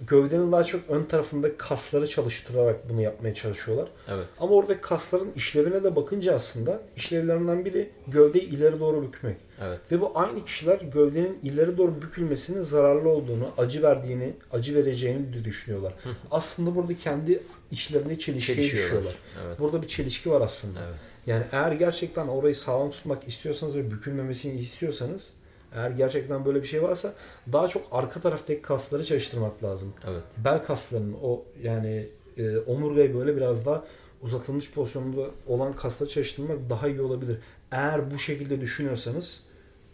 gövdenin 0.00 0.52
daha 0.52 0.64
çok 0.64 0.80
ön 0.88 1.04
tarafında 1.04 1.56
kasları 1.56 2.06
çalıştırarak 2.06 2.88
bunu 2.88 3.00
yapmaya 3.00 3.34
çalışıyorlar. 3.34 3.88
Evet. 4.08 4.28
Ama 4.40 4.54
oradaki 4.54 4.80
kasların 4.80 5.32
işlevine 5.36 5.84
de 5.84 5.96
bakınca 5.96 6.34
aslında 6.34 6.82
işlevlerinden 6.96 7.64
biri 7.64 7.90
gövdeyi 8.06 8.44
ileri 8.44 8.80
doğru 8.80 9.02
bükmek. 9.02 9.36
Evet. 9.62 9.80
Ve 9.92 10.00
bu 10.00 10.12
aynı 10.14 10.44
kişiler 10.44 10.80
gövdenin 10.80 11.38
ileri 11.42 11.76
doğru 11.76 12.02
bükülmesinin 12.02 12.62
zararlı 12.62 13.08
olduğunu, 13.08 13.50
acı 13.58 13.82
verdiğini, 13.82 14.32
acı 14.52 14.74
vereceğini 14.74 15.32
de 15.32 15.44
düşünüyorlar. 15.44 15.94
aslında 16.30 16.74
burada 16.74 16.96
kendi 16.96 17.42
içlerinde 17.70 18.18
çelişkiye 18.18 18.58
düşüyorlar. 18.58 19.14
Evet. 19.46 19.58
Burada 19.58 19.82
bir 19.82 19.88
çelişki 19.88 20.30
var 20.30 20.40
aslında. 20.40 20.78
Evet. 20.88 21.00
Yani 21.26 21.44
eğer 21.52 21.72
gerçekten 21.72 22.28
orayı 22.28 22.54
sağlam 22.54 22.90
tutmak 22.90 23.28
istiyorsanız 23.28 23.74
ve 23.74 23.90
bükülmemesini 23.90 24.52
istiyorsanız 24.52 25.30
eğer 25.74 25.90
gerçekten 25.90 26.44
böyle 26.44 26.62
bir 26.62 26.66
şey 26.66 26.82
varsa 26.82 27.14
daha 27.52 27.68
çok 27.68 27.82
arka 27.92 28.20
taraftaki 28.20 28.62
kasları 28.62 29.04
çalıştırmak 29.04 29.64
lazım. 29.64 29.92
Evet. 30.08 30.22
Bel 30.44 30.64
kaslarının 30.64 31.16
o 31.22 31.44
yani 31.62 32.06
e, 32.36 32.58
omurgayı 32.58 33.14
böyle 33.14 33.36
biraz 33.36 33.66
daha 33.66 33.84
uzatılmış 34.22 34.72
pozisyonda 34.72 35.30
olan 35.46 35.76
kasları 35.76 36.08
çalıştırmak 36.08 36.70
daha 36.70 36.88
iyi 36.88 37.00
olabilir. 37.00 37.38
Eğer 37.72 38.10
bu 38.10 38.18
şekilde 38.18 38.60
düşünüyorsanız 38.60 39.40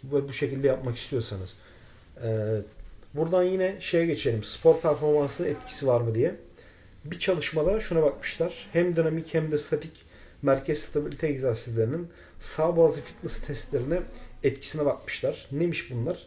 ve 0.05 0.29
bu 0.29 0.33
şekilde 0.33 0.67
yapmak 0.67 0.97
istiyorsanız. 0.97 1.55
E, 2.25 2.61
buradan 3.15 3.43
yine 3.43 3.77
şeye 3.81 4.07
geçelim. 4.07 4.45
Spor 4.45 4.81
performansının 4.81 5.49
etkisi 5.49 5.87
var 5.87 6.01
mı 6.01 6.15
diye. 6.15 6.35
Bir 7.05 7.19
çalışmada 7.19 7.81
şuna 7.81 8.03
bakmışlar. 8.03 8.69
Hem 8.73 8.97
dinamik 8.97 9.35
hem 9.35 9.51
de 9.51 9.59
statik 9.59 10.05
merkez 10.43 10.79
stabilite 10.79 11.27
egzersizlerinin 11.27 12.09
sağ 12.39 12.77
bazı 12.77 13.01
fitness 13.01 13.39
testlerine 13.39 14.03
etkisine 14.45 14.85
bakmışlar. 14.85 15.49
Neymiş 15.53 15.91
bunlar? 15.91 16.27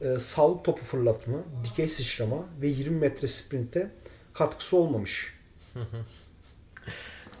Ee, 0.00 0.18
sağlık 0.18 0.64
topu 0.64 0.84
fırlatma, 0.84 1.38
dikey 1.64 1.88
sıçrama 1.88 2.44
ve 2.60 2.68
20 2.68 2.96
metre 2.96 3.28
sprinte 3.28 3.90
katkısı 4.34 4.76
olmamış. 4.76 5.34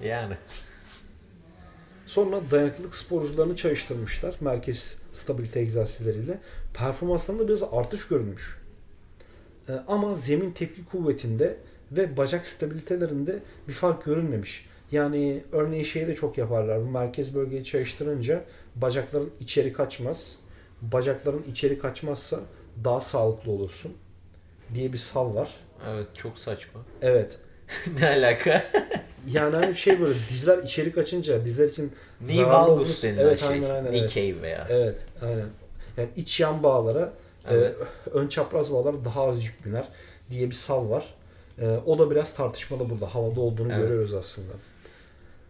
Yani. 0.02 0.36
Sonra 2.06 2.40
dayanıklılık 2.50 2.94
sporcularını 2.94 3.56
çalıştırmışlar 3.56 4.36
merkez 4.40 4.98
stabilite 5.12 5.60
egzersizleriyle. 5.60 6.38
Performanslarında 6.74 7.48
biraz 7.48 7.62
artış 7.72 8.08
görülmüş. 8.08 8.58
Ee, 9.68 9.72
ama 9.88 10.14
zemin 10.14 10.50
tepki 10.50 10.84
kuvvetinde 10.84 11.56
ve 11.92 12.16
bacak 12.16 12.46
stabilitelerinde 12.46 13.42
bir 13.68 13.72
fark 13.72 14.04
görülmemiş. 14.04 14.66
Yani 14.92 15.42
örneğin 15.52 15.84
şeyi 15.84 16.08
de 16.08 16.14
çok 16.14 16.38
yaparlar. 16.38 16.80
Bu 16.80 16.90
merkez 16.90 17.34
bölgeyi 17.34 17.64
çalıştırınca 17.64 18.44
bacakların 18.74 19.30
içeri 19.40 19.72
kaçmaz. 19.72 20.36
Bacakların 20.82 21.42
içeri 21.50 21.78
kaçmazsa 21.78 22.40
daha 22.84 23.00
sağlıklı 23.00 23.52
olursun 23.52 23.92
diye 24.74 24.92
bir 24.92 24.98
sav 24.98 25.34
var. 25.34 25.50
Evet 25.88 26.06
çok 26.14 26.38
saçma. 26.38 26.80
Evet. 27.02 27.38
ne 28.00 28.08
alaka? 28.08 28.62
Yani 29.30 29.56
hani 29.56 29.68
bir 29.68 29.74
şey 29.74 30.00
böyle 30.00 30.18
dizler 30.30 30.58
içeri 30.58 30.92
kaçınca 30.92 31.44
dizler 31.44 31.68
için 31.68 31.92
Knee 32.26 32.46
valgus 32.46 33.02
denilen 33.02 33.22
evet, 33.22 33.40
şey. 33.40 33.48
Aynen, 33.48 33.70
aynen, 33.70 33.90
Knee 33.90 34.08
cave 34.08 34.42
veya. 34.42 34.66
Evet, 34.70 34.98
aynen. 35.22 35.46
Yani 35.96 36.08
iç 36.16 36.40
yan 36.40 36.62
bağlara 36.62 37.12
Evet. 37.50 37.76
e, 38.06 38.10
ön 38.10 38.28
çapraz 38.28 38.72
bağlara 38.72 39.04
daha 39.04 39.24
az 39.28 39.44
yük 39.44 39.66
biner 39.66 39.88
diye 40.30 40.50
bir 40.50 40.54
sav 40.54 40.90
var. 40.90 41.14
E, 41.58 41.68
o 41.86 41.98
da 41.98 42.10
biraz 42.10 42.34
tartışmalı 42.34 42.90
burada. 42.90 43.14
Havada 43.14 43.40
olduğunu 43.40 43.72
Evet. 43.72 43.82
görüyoruz 43.82 44.14
aslında. 44.14 44.52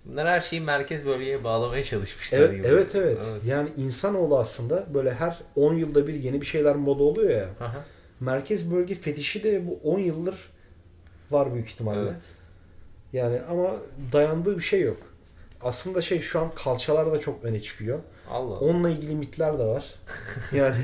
Bunlar 0.07 0.29
her 0.29 0.41
şeyi 0.41 0.61
merkez 0.63 1.07
bölgeye 1.07 1.45
bağlamaya 1.45 1.85
çalışmışlar 1.85 2.39
Evet, 2.39 2.51
gibi. 2.53 2.67
evet, 2.67 2.95
evet. 2.95 3.25
Yani 3.47 3.69
insanoğlu 3.77 4.39
aslında 4.39 4.87
böyle 4.95 5.15
her 5.15 5.39
10 5.57 5.75
yılda 5.75 6.07
bir 6.07 6.15
yeni 6.15 6.41
bir 6.41 6.47
şeyler 6.47 6.77
moda 6.77 7.03
oluyor 7.03 7.31
ya. 7.31 7.49
Aha, 7.61 7.85
Merkez 8.21 8.73
bölge 8.75 8.95
fetişi 8.95 9.45
de 9.45 9.63
bu 9.67 9.81
10 9.91 9.99
yıldır 9.99 10.35
var 11.31 11.55
büyük 11.55 11.69
ihtimalle. 11.69 12.01
Evet. 12.01 12.23
Yani 13.13 13.41
ama 13.51 13.71
dayandığı 14.13 14.57
bir 14.57 14.63
şey 14.63 14.81
yok. 14.81 14.97
Aslında 15.61 16.03
şey 16.03 16.21
şu 16.21 16.41
an 16.41 16.51
kalçalar 16.55 17.13
da 17.13 17.21
çok 17.21 17.45
öne 17.45 17.63
çıkıyor. 17.63 17.99
Allah. 18.31 18.55
Allah. 18.55 18.59
Onunla 18.59 18.91
ilgili 18.91 19.15
mitler 19.15 19.59
de 19.59 19.65
var. 19.65 19.85
Yani 20.53 20.77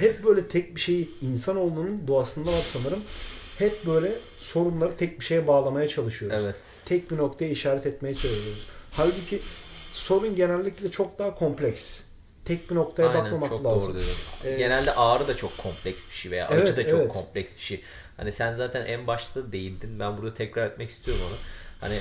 hep 0.00 0.24
böyle 0.24 0.48
tek 0.48 0.74
bir 0.76 0.80
şeyi 0.80 1.10
insanoğlunun 1.20 2.06
doğasında 2.08 2.52
var 2.52 2.64
sanırım. 2.72 3.00
Hep 3.58 3.86
böyle 3.86 4.12
sorunları 4.38 4.96
tek 4.96 5.20
bir 5.20 5.24
şeye 5.24 5.46
bağlamaya 5.46 5.88
çalışıyoruz. 5.88 6.40
Evet. 6.44 6.56
Tek 6.84 7.10
bir 7.10 7.16
noktaya 7.16 7.50
işaret 7.50 7.86
etmeye 7.86 8.14
çalışıyoruz. 8.14 8.66
Halbuki 8.92 9.40
sorun 9.92 10.34
genellikle 10.34 10.90
çok 10.90 11.18
daha 11.18 11.34
kompleks. 11.34 12.00
Tek 12.44 12.70
bir 12.70 12.74
noktaya 12.74 13.08
Aynen 13.08 13.24
bakmamak 13.24 13.48
çok 13.48 13.64
lazım. 13.64 13.94
doğru. 13.94 14.02
Ee, 14.44 14.56
Genelde 14.56 14.94
ağrı 14.94 15.28
da 15.28 15.36
çok 15.36 15.58
kompleks 15.58 16.08
bir 16.08 16.14
şey 16.14 16.30
veya 16.32 16.48
Evet, 16.52 16.62
acı 16.62 16.76
da 16.76 16.88
çok 16.88 17.00
evet. 17.00 17.12
kompleks 17.12 17.54
bir 17.56 17.60
şey. 17.60 17.82
Hani 18.16 18.32
sen 18.32 18.54
zaten 18.54 18.86
en 18.86 19.06
başta 19.06 19.42
da 19.44 19.52
değindin. 19.52 20.00
Ben 20.00 20.16
burada 20.18 20.34
tekrar 20.34 20.66
etmek 20.66 20.90
istiyorum 20.90 21.22
onu. 21.28 21.36
Hani 21.80 22.00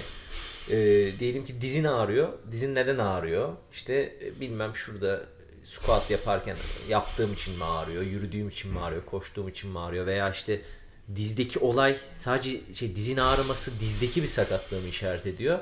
e, 0.69 0.75
diyelim 1.19 1.45
ki 1.45 1.61
dizin 1.61 1.83
ağrıyor. 1.83 2.29
Dizin 2.51 2.75
neden 2.75 2.97
ağrıyor? 2.97 3.49
İşte 3.73 3.93
e, 4.25 4.39
bilmem 4.41 4.75
şurada 4.75 5.21
squat 5.63 6.09
yaparken 6.11 6.57
yaptığım 6.89 7.33
için 7.33 7.57
mi 7.57 7.63
ağrıyor? 7.63 8.01
Yürüdüğüm 8.03 8.49
için 8.49 8.71
mi 8.71 8.79
ağrıyor? 8.79 9.05
Koştuğum 9.05 9.49
için 9.49 9.69
mi 9.69 9.79
ağrıyor? 9.79 10.05
Veya 10.05 10.29
işte 10.31 10.61
dizdeki 11.15 11.59
olay 11.59 11.97
sadece 12.09 12.73
şey 12.73 12.95
dizin 12.95 13.17
ağrıması 13.17 13.79
dizdeki 13.79 14.23
bir 14.23 14.27
sakatlığımı 14.27 14.87
işaret 14.87 15.25
ediyor. 15.25 15.59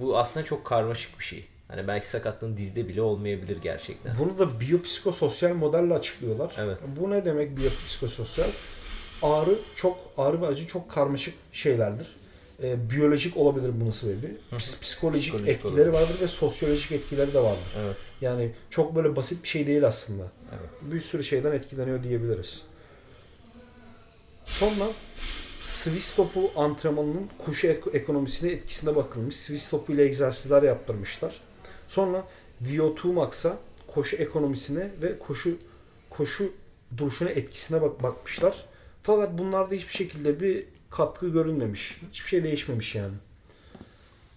Bu 0.00 0.18
aslında 0.18 0.46
çok 0.46 0.64
karmaşık 0.64 1.18
bir 1.18 1.24
şey. 1.24 1.44
Hani 1.68 1.88
belki 1.88 2.08
sakatlığın 2.10 2.56
dizde 2.56 2.88
bile 2.88 3.02
olmayabilir 3.02 3.56
gerçekten. 3.62 4.18
Bunu 4.18 4.38
da 4.38 4.60
biyopsikososyal 4.60 5.54
modelle 5.54 5.94
açıklıyorlar. 5.94 6.52
Evet. 6.58 6.78
Bu 7.00 7.10
ne 7.10 7.24
demek 7.24 7.56
biyopsikososyal? 7.56 8.48
Ağrı 9.22 9.58
çok 9.74 9.98
ağrı 10.16 10.42
ve 10.42 10.46
acı 10.46 10.66
çok 10.66 10.90
karmaşık 10.90 11.34
şeylerdir. 11.52 12.16
Ee, 12.62 12.90
biyolojik 12.90 13.36
olabilir 13.36 13.70
bunun 13.80 13.90
sebebi. 13.90 14.36
Psikolojik, 14.58 14.80
Psikolojik 14.82 15.48
etkileri 15.48 15.74
olabilir. 15.74 15.86
vardır 15.86 16.20
ve 16.20 16.28
sosyolojik 16.28 16.92
etkileri 16.92 17.34
de 17.34 17.38
vardır. 17.38 17.64
Evet. 17.84 17.96
Yani 18.20 18.52
çok 18.70 18.96
böyle 18.96 19.16
basit 19.16 19.42
bir 19.42 19.48
şey 19.48 19.66
değil 19.66 19.86
aslında. 19.86 20.22
Evet. 20.50 20.92
Bir 20.92 21.00
sürü 21.00 21.24
şeyden 21.24 21.52
etkileniyor 21.52 22.02
diyebiliriz. 22.04 22.62
Sonra 24.48 24.86
Swiss 25.60 26.14
topu 26.14 26.50
antrenmanının 26.56 27.30
koşu 27.38 27.66
ek- 27.66 27.90
ekonomisine 27.92 28.50
etkisine 28.50 28.96
bakılmış. 28.96 29.36
Swiss 29.36 29.68
topu 29.70 29.92
ile 29.92 30.04
egzersizler 30.04 30.62
yaptırmışlar. 30.62 31.40
Sonra 31.88 32.24
VO2 32.64 33.12
Max'a 33.12 33.58
koşu 33.86 34.16
ekonomisine 34.16 34.90
ve 35.02 35.18
koşu 35.18 35.56
koşu 36.10 36.52
duruşuna 36.96 37.28
etkisine 37.30 37.82
bak 37.82 38.02
bakmışlar. 38.02 38.64
Fakat 39.02 39.38
bunlarda 39.38 39.74
hiçbir 39.74 39.92
şekilde 39.92 40.40
bir 40.40 40.64
katkı 40.90 41.28
görünmemiş. 41.28 42.00
Hiçbir 42.12 42.28
şey 42.28 42.44
değişmemiş 42.44 42.94
yani. 42.94 43.14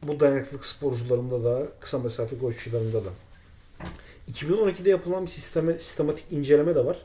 Bu 0.03 0.20
dayanıklılık 0.20 0.65
sporcularında 0.65 1.44
da, 1.44 1.68
kısa 1.80 2.00
mesafe 2.00 2.38
koşucularında 2.39 3.06
da. 3.06 3.10
2012'de 4.34 4.89
yapılan 4.89 5.25
bir 5.25 5.30
sisteme, 5.32 5.74
sistematik 5.74 6.25
inceleme 6.32 6.75
de 6.75 6.86
var. 6.86 6.98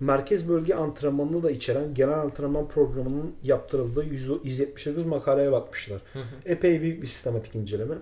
Merkez 0.00 0.48
bölge 0.48 0.74
antrenmanını 0.74 1.42
da 1.42 1.50
içeren 1.50 1.94
genel 1.94 2.18
antrenman 2.18 2.68
programının 2.68 3.34
yaptırıldığı 3.42 4.04
179 4.04 5.06
makaleye 5.06 5.52
bakmışlar. 5.52 6.02
Epey 6.46 6.80
büyük 6.80 7.02
bir 7.02 7.06
sistematik 7.06 7.54
inceleme. 7.54 7.94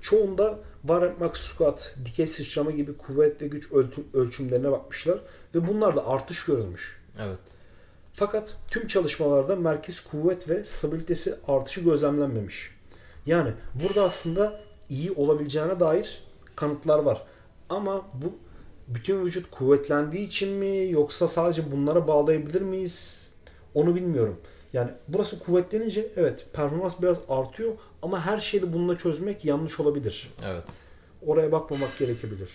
Çoğunda 0.00 0.58
bar 0.84 1.02
yapmak, 1.02 1.36
squat, 1.36 1.94
dikey 2.04 2.26
sıçrama 2.26 2.70
gibi 2.70 2.96
kuvvet 2.96 3.42
ve 3.42 3.46
güç 3.46 3.72
ölçüm- 3.72 4.06
ölçümlerine 4.14 4.70
bakmışlar 4.72 5.20
ve 5.54 5.66
bunlarda 5.66 6.06
artış 6.08 6.44
görülmüş. 6.44 7.00
Evet. 7.18 7.38
Fakat 8.12 8.56
tüm 8.70 8.86
çalışmalarda 8.86 9.56
merkez 9.56 10.00
kuvvet 10.00 10.48
ve 10.48 10.64
stabilitesi 10.64 11.34
artışı 11.48 11.80
gözlemlenmemiş. 11.80 12.70
Yani 13.26 13.52
burada 13.84 14.04
aslında 14.04 14.60
iyi 14.88 15.12
olabileceğine 15.12 15.80
dair 15.80 16.22
kanıtlar 16.56 16.98
var. 16.98 17.22
Ama 17.68 18.06
bu 18.14 18.38
bütün 18.88 19.24
vücut 19.24 19.50
kuvvetlendiği 19.50 20.26
için 20.26 20.48
mi 20.58 20.90
yoksa 20.90 21.28
sadece 21.28 21.72
bunlara 21.72 22.06
bağlayabilir 22.06 22.62
miyiz? 22.62 23.28
Onu 23.74 23.94
bilmiyorum. 23.94 24.36
Yani 24.72 24.90
burası 25.08 25.38
kuvvetlenince 25.38 26.08
evet 26.16 26.46
performans 26.52 26.94
biraz 27.02 27.18
artıyor 27.28 27.72
ama 28.02 28.26
her 28.26 28.38
şeyi 28.40 28.62
de 28.62 28.72
bununla 28.72 28.96
çözmek 28.98 29.44
yanlış 29.44 29.80
olabilir. 29.80 30.34
Evet. 30.44 30.64
Oraya 31.26 31.52
bakmamak 31.52 31.98
gerekebilir. 31.98 32.50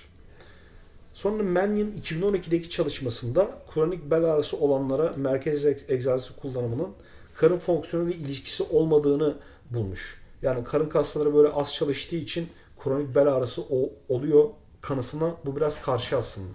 Sonra 1.14 1.44
Mannion 1.44 1.92
2012'deki 1.92 2.70
çalışmasında 2.70 3.50
kronik 3.74 4.12
bel 4.12 4.24
ağrısı 4.24 4.58
olanlara 4.58 5.14
merkez 5.18 5.66
egzersizi 5.66 6.40
kullanımının 6.42 6.90
karın 7.36 7.58
fonksiyonuyla 7.58 8.16
ilişkisi 8.16 8.64
olmadığını 8.64 9.36
bulmuş. 9.70 10.22
Yani 10.42 10.64
karın 10.64 10.90
kasları 10.90 11.36
böyle 11.36 11.50
az 11.50 11.74
çalıştığı 11.74 12.16
için 12.16 12.50
kronik 12.84 13.16
bel 13.16 13.28
ağrısı 13.28 13.62
oluyor 14.10 14.50
kanısına 14.82 15.36
bu 15.46 15.56
biraz 15.56 15.82
karşı 15.82 16.18
aslında. 16.18 16.54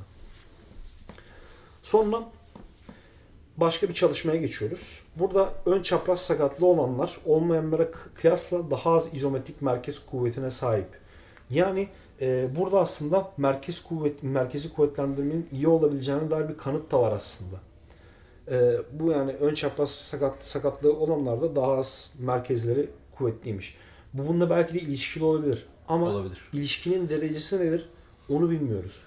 Sonra 1.83 2.23
başka 3.57 3.89
bir 3.89 3.95
çalışmaya 3.95 4.37
geçiyoruz. 4.37 5.01
Burada 5.17 5.53
ön 5.67 5.83
çapraz 5.83 6.21
sakatlığı 6.21 6.67
olanlar 6.67 7.19
olmayanlara 7.27 7.91
kıyasla 7.91 8.71
daha 8.71 8.91
az 8.91 9.15
izometrik 9.15 9.63
merkez 9.63 9.99
kuvvetine 10.07 10.51
sahip. 10.51 10.87
Yani 11.51 11.89
e, 12.21 12.57
burada 12.57 12.81
aslında 12.81 13.31
merkez 13.37 13.83
kuvvet 13.83 14.23
merkezi 14.23 14.73
kuvvetlendirmenin 14.73 15.49
iyi 15.53 15.69
olabileceğine 15.69 16.31
dair 16.31 16.49
bir 16.49 16.57
kanıt 16.57 16.93
da 16.93 17.01
var 17.01 17.13
aslında. 17.13 17.57
E, 18.51 18.77
bu 18.93 19.11
yani 19.11 19.33
ön 19.33 19.55
çapraz 19.55 19.91
sakat, 19.91 20.45
sakatlığı 20.45 20.97
olanlarda 20.97 21.57
daha 21.57 21.73
az 21.73 22.11
merkezleri 22.19 22.91
kuvvetliymiş. 23.19 23.77
Bu 24.13 24.29
bununla 24.29 24.51
belki 24.51 24.75
de 24.75 24.79
ilişkili 24.79 25.25
olabilir. 25.25 25.67
Ama 25.89 26.07
olabilir. 26.07 26.39
ilişkinin 26.53 27.09
derecesi 27.09 27.61
nedir 27.61 27.89
onu 28.29 28.51
bilmiyoruz. 28.51 29.01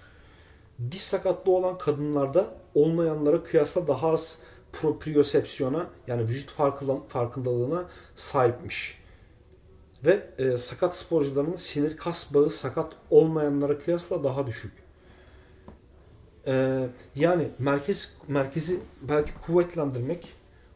Diş 0.92 1.02
sakatlığı 1.02 1.52
olan 1.52 1.78
kadınlarda 1.78 2.48
olmayanlara 2.74 3.44
kıyasla 3.44 3.88
daha 3.88 4.12
az 4.12 4.40
propriosepsiyona 4.74 5.88
yani 6.08 6.22
vücut 6.22 6.50
farkındalığına 7.10 7.86
sahipmiş. 8.16 8.98
Ve 10.06 10.28
e, 10.38 10.58
sakat 10.58 10.98
sporcuların 10.98 11.56
sinir 11.56 11.98
kas 11.98 12.34
bağı 12.34 12.50
sakat 12.50 12.94
olmayanlara 13.10 13.80
kıyasla 13.80 14.24
daha 14.24 14.48
düşük. 14.48 14.74
E, 16.48 16.84
yani 17.16 17.48
merkez 17.60 18.18
merkezi 18.28 18.80
belki 19.02 19.32
kuvvetlendirmek 19.46 20.34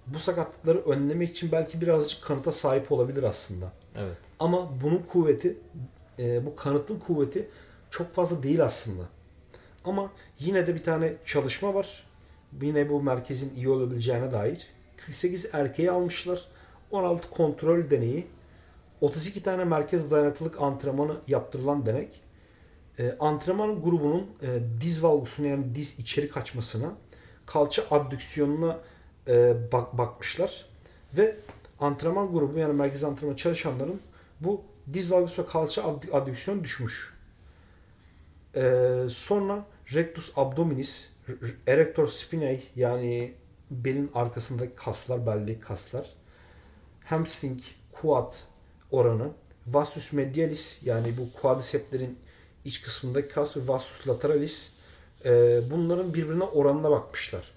bu 0.07 0.19
sakatlıkları 0.19 0.77
önlemek 0.79 1.29
için 1.29 1.51
belki 1.51 1.81
birazcık 1.81 2.23
kanıta 2.23 2.51
sahip 2.51 2.91
olabilir 2.91 3.23
aslında. 3.23 3.71
Evet. 3.97 4.17
Ama 4.39 4.81
bunun 4.83 4.97
kuvveti, 4.99 5.57
e, 6.19 6.45
bu 6.45 6.55
kanıtın 6.55 6.99
kuvveti 6.99 7.49
çok 7.91 8.13
fazla 8.13 8.43
değil 8.43 8.63
aslında. 8.63 9.03
Ama 9.85 10.11
yine 10.39 10.67
de 10.67 10.75
bir 10.75 10.83
tane 10.83 11.13
çalışma 11.25 11.73
var. 11.73 12.03
Yine 12.61 12.89
bu 12.89 13.03
merkezin 13.03 13.53
iyi 13.55 13.69
olabileceğine 13.69 14.31
dair. 14.31 14.67
48 14.97 15.49
erkeği 15.53 15.91
almışlar. 15.91 16.45
16 16.91 17.29
kontrol 17.29 17.89
deneyi. 17.89 18.27
32 19.01 19.43
tane 19.43 19.65
merkez 19.65 20.11
dayanıklılık 20.11 20.61
antrenmanı 20.61 21.17
yaptırılan 21.27 21.85
denek. 21.85 22.21
E, 22.99 23.15
antrenman 23.19 23.81
grubunun 23.81 24.29
e, 24.41 24.47
diz 24.81 25.03
valgusuna 25.03 25.47
yani 25.47 25.75
diz 25.75 25.99
içeri 25.99 26.29
kaçmasına, 26.29 26.91
kalça 27.45 27.83
addüksiyonuna 27.91 28.79
e, 29.27 29.53
bak, 29.71 29.97
bakmışlar. 29.97 30.65
Ve 31.17 31.35
antrenman 31.79 32.31
grubu 32.31 32.59
yani 32.59 32.73
merkez 32.73 33.03
antrenman 33.03 33.35
çalışanların 33.35 34.01
bu 34.39 34.61
diz 34.93 35.11
valgus 35.11 35.39
ve 35.39 35.45
kalça 35.45 35.83
addüksiyon 36.11 36.63
düşmüş. 36.63 37.20
E, 38.55 38.85
sonra 39.09 39.65
rectus 39.93 40.31
abdominis, 40.35 41.09
erector 41.67 42.07
spinae 42.07 42.63
yani 42.75 43.33
belin 43.71 44.11
arkasındaki 44.13 44.75
kaslar, 44.75 45.27
beldeki 45.27 45.59
kaslar, 45.59 46.09
hamstring, 47.05 47.59
quad 47.91 48.33
oranı, 48.91 49.29
vastus 49.67 50.11
medialis 50.11 50.79
yani 50.83 51.17
bu 51.17 51.41
quadricepslerin 51.41 52.19
iç 52.65 52.81
kısmındaki 52.81 53.33
kas 53.33 53.57
ve 53.57 53.67
vastus 53.67 54.07
lateralis 54.07 54.69
e, 55.25 55.61
bunların 55.71 56.13
birbirine 56.13 56.43
oranına 56.43 56.91
bakmışlar. 56.91 57.51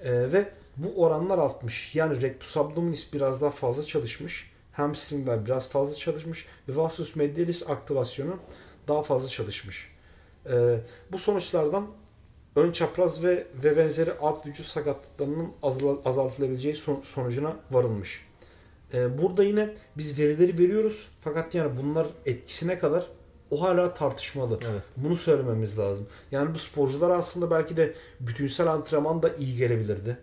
E, 0.00 0.32
ve 0.32 0.48
bu 0.76 1.02
oranlar 1.04 1.38
artmış. 1.38 1.94
Yani 1.94 2.22
rectus 2.22 2.56
abdominis 2.56 3.12
biraz 3.12 3.40
daha 3.40 3.50
fazla 3.50 3.84
çalışmış. 3.84 4.50
Hamstringler 4.72 5.46
biraz 5.46 5.68
fazla 5.68 5.94
çalışmış. 5.94 6.46
Ve 6.68 6.76
vastus 6.76 7.16
medialis 7.16 7.70
aktivasyonu 7.70 8.38
daha 8.88 9.02
fazla 9.02 9.28
çalışmış. 9.28 9.92
Ee, 10.46 10.80
bu 11.12 11.18
sonuçlardan 11.18 11.86
ön 12.56 12.72
çapraz 12.72 13.24
ve 13.24 13.46
ve 13.64 13.76
benzeri 13.76 14.12
alt 14.12 14.46
vücut 14.46 14.66
sakatlıklarının 14.66 15.52
azaltılabileceği 16.04 16.76
sonucuna 17.04 17.56
varılmış. 17.70 18.26
Ee, 18.94 19.18
burada 19.22 19.44
yine 19.44 19.74
biz 19.96 20.18
verileri 20.18 20.58
veriyoruz 20.58 21.08
fakat 21.20 21.54
yani 21.54 21.70
bunlar 21.82 22.06
etkisine 22.26 22.78
kadar 22.78 23.04
o 23.50 23.62
hala 23.62 23.94
tartışmalı. 23.94 24.58
Evet. 24.70 24.82
Bunu 24.96 25.16
söylememiz 25.16 25.78
lazım. 25.78 26.06
Yani 26.32 26.54
bu 26.54 26.58
sporcular 26.58 27.10
aslında 27.10 27.50
belki 27.50 27.76
de 27.76 27.94
bütünsel 28.20 28.66
antrenman 28.66 29.22
da 29.22 29.34
iyi 29.34 29.56
gelebilirdi. 29.56 30.16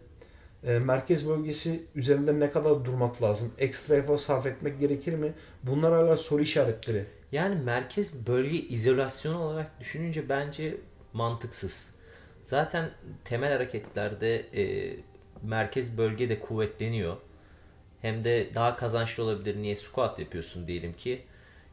E, 0.63 0.79
merkez 0.79 1.29
bölgesi 1.29 1.81
üzerinde 1.95 2.39
ne 2.39 2.51
kadar 2.51 2.85
durmak 2.85 3.21
lazım? 3.21 3.51
Ekstra 3.57 3.95
efor 3.95 4.17
sarf 4.17 4.45
etmek 4.45 4.79
gerekir 4.79 5.13
mi? 5.13 5.33
Bunlar 5.63 5.93
hala 5.93 6.17
soru 6.17 6.41
işaretleri. 6.41 7.05
Yani 7.31 7.55
merkez 7.55 8.27
bölge 8.27 8.57
izolasyonu 8.57 9.39
olarak 9.39 9.79
düşününce 9.79 10.29
bence 10.29 10.77
mantıksız. 11.13 11.89
Zaten 12.43 12.91
temel 13.25 13.53
hareketlerde 13.53 14.35
e, 14.39 14.95
merkez 15.41 15.97
bölge 15.97 16.29
de 16.29 16.39
kuvvetleniyor. 16.39 17.17
Hem 18.01 18.23
de 18.23 18.49
daha 18.55 18.75
kazançlı 18.75 19.23
olabilir. 19.23 19.61
Niye 19.61 19.75
squat 19.75 20.19
yapıyorsun 20.19 20.67
diyelim 20.67 20.93
ki. 20.93 21.23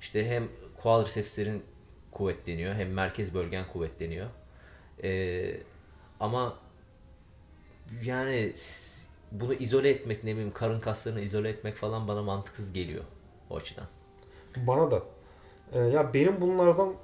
İşte 0.00 0.28
hem 0.28 0.48
quadricepslerin 0.76 1.62
kuvvetleniyor 2.12 2.74
hem 2.74 2.92
merkez 2.92 3.34
bölgen 3.34 3.68
kuvvetleniyor. 3.68 4.26
E, 5.02 5.60
ama 6.20 6.58
yani 8.04 8.52
bunu 9.32 9.54
izole 9.54 9.90
etmek 9.90 10.24
ne 10.24 10.32
bileyim 10.32 10.52
karın 10.52 10.80
kaslarını 10.80 11.20
izole 11.20 11.48
etmek 11.48 11.76
falan 11.76 12.08
bana 12.08 12.22
mantıksız 12.22 12.72
geliyor 12.72 13.04
o 13.50 13.56
açıdan. 13.56 13.86
Bana 14.56 14.90
da. 14.90 15.02
Ee, 15.74 15.78
ya 15.78 16.14
benim 16.14 16.40
bunlardan 16.40 16.94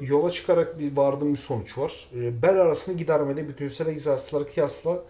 yola 0.00 0.30
çıkarak 0.30 0.78
bir 0.78 0.96
vardığım 0.96 1.32
bir 1.32 1.38
sonuç 1.38 1.78
var. 1.78 2.08
Ee, 2.14 2.42
bel 2.42 2.60
arasını 2.60 2.96
gidermede 2.96 3.48
bütünsel 3.48 3.86
egzersizlere 3.86 4.44
kıyasla 4.46 5.02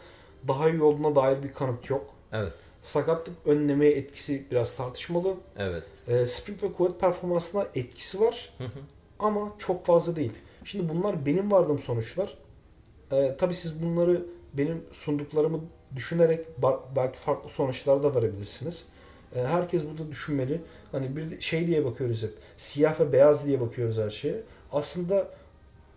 daha 0.48 0.70
iyi 0.70 0.82
olduğuna 0.82 1.16
dair 1.16 1.42
bir 1.42 1.52
kanıt 1.52 1.90
yok. 1.90 2.06
Evet. 2.32 2.52
Sakatlık 2.82 3.34
önlemeye 3.46 3.92
etkisi 3.92 4.44
biraz 4.50 4.76
tartışmalı. 4.76 5.34
Evet. 5.56 5.82
Ee, 6.08 6.26
sprint 6.26 6.62
ve 6.62 6.72
kuvvet 6.72 7.00
performansına 7.00 7.66
etkisi 7.74 8.20
var. 8.20 8.52
Hı 8.58 8.64
hı. 8.64 8.78
Ama 9.18 9.52
çok 9.58 9.86
fazla 9.86 10.16
değil. 10.16 10.32
Şimdi 10.64 10.88
bunlar 10.88 11.26
benim 11.26 11.50
vardığım 11.50 11.78
sonuçlar. 11.78 12.38
Ee, 13.12 13.36
tabii 13.38 13.54
siz 13.54 13.82
bunları 13.82 14.22
benim 14.54 14.84
sunduklarımı 14.92 15.60
düşünerek 15.96 16.46
belki 16.96 17.18
farklı 17.18 17.50
sonuçlar 17.50 18.02
da 18.02 18.14
verebilirsiniz. 18.14 18.84
Ee, 19.34 19.40
herkes 19.40 19.86
burada 19.86 20.10
düşünmeli. 20.10 20.60
Hani 20.92 21.16
bir 21.16 21.40
şey 21.40 21.66
diye 21.66 21.84
bakıyoruz 21.84 22.22
hep. 22.22 22.34
Siyah 22.56 23.00
ve 23.00 23.12
beyaz 23.12 23.46
diye 23.46 23.60
bakıyoruz 23.60 23.98
her 23.98 24.10
şeye. 24.10 24.42
Aslında 24.72 25.28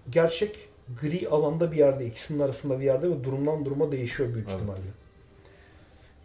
gerçek 0.10 0.69
gri 1.02 1.30
alanda 1.30 1.72
bir 1.72 1.78
yerde, 1.78 2.06
ikisinin 2.06 2.39
arasında 2.39 2.80
bir 2.80 2.86
yerde 2.86 3.10
ve 3.10 3.24
durumdan 3.24 3.65
duruma 3.65 3.91
değişiyor 3.91 4.34
büyük 4.34 4.48
evet. 4.50 4.60
ihtimalle. 4.60 4.88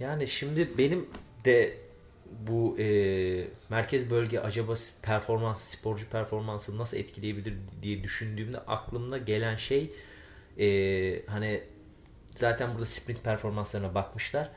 Yani 0.01 0.29
şimdi 0.29 0.79
benim 0.79 1.09
de 1.45 1.77
bu 2.47 2.79
e, 2.79 3.49
merkez 3.69 4.11
bölge 4.11 4.41
acaba 4.41 4.75
performans, 5.03 5.65
sporcu 5.65 6.11
performansı 6.11 6.79
nasıl 6.79 6.97
etkileyebilir 6.97 7.55
diye 7.83 8.03
düşündüğümde 8.03 8.59
aklımda 8.59 9.19
gelen 9.19 9.57
şey 9.57 9.93
e, 10.59 11.27
hani 11.27 11.63
zaten 12.35 12.73
burada 12.73 12.87
sprint 12.87 13.25
performanslarına 13.25 13.95
bakmışlar. 13.95 14.51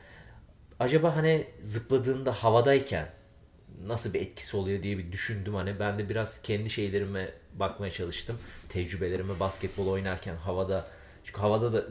Acaba 0.82 1.16
hani 1.16 1.46
zıpladığında 1.62 2.32
havadayken 2.32 3.08
nasıl 3.86 4.14
bir 4.14 4.20
etkisi 4.20 4.56
oluyor 4.56 4.82
diye 4.82 4.98
bir 4.98 5.12
düşündüm. 5.12 5.54
Hani 5.54 5.80
ben 5.80 5.98
de 5.98 6.08
biraz 6.08 6.42
kendi 6.42 6.70
şeylerime 6.70 7.30
bakmaya 7.54 7.90
çalıştım. 7.90 8.38
Tecrübelerime 8.68 9.40
basketbol 9.40 9.86
oynarken 9.86 10.36
havada 10.36 10.88
çünkü 11.24 11.40
havada 11.40 11.72
da 11.72 11.86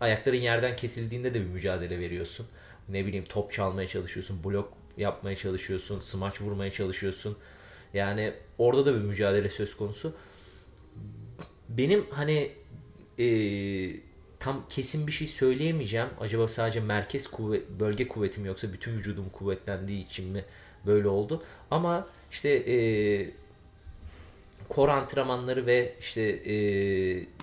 ayakların 0.00 0.36
yerden 0.36 0.76
kesildiğinde 0.76 1.34
de 1.34 1.40
bir 1.40 1.46
mücadele 1.46 1.98
veriyorsun. 1.98 2.46
Ne 2.88 3.06
bileyim 3.06 3.24
top 3.28 3.52
çalmaya 3.52 3.88
çalışıyorsun, 3.88 4.44
blok 4.44 4.72
yapmaya 4.96 5.36
çalışıyorsun, 5.36 6.00
smaç 6.00 6.40
vurmaya 6.40 6.70
çalışıyorsun. 6.70 7.36
Yani 7.94 8.32
orada 8.58 8.86
da 8.86 8.94
bir 8.94 9.04
mücadele 9.04 9.48
söz 9.48 9.76
konusu. 9.76 10.12
Benim 11.68 12.06
hani 12.10 12.52
e, 13.18 13.26
tam 14.40 14.64
kesin 14.68 15.06
bir 15.06 15.12
şey 15.12 15.26
söyleyemeyeceğim. 15.26 16.08
Acaba 16.20 16.48
sadece 16.48 16.80
merkez 16.80 17.26
kuvvet, 17.26 17.68
bölge 17.68 18.08
kuvvetim 18.08 18.44
yoksa 18.44 18.72
bütün 18.72 18.92
vücudum 18.92 19.28
kuvvetlendiği 19.28 20.06
için 20.06 20.28
mi 20.32 20.44
böyle 20.86 21.08
oldu? 21.08 21.42
Ama 21.70 22.06
işte 22.30 22.48
e, 22.48 22.76
kor 24.68 24.88
antrenmanları 24.88 25.66
ve 25.66 25.94
işte 26.00 26.22
e, 26.22 26.54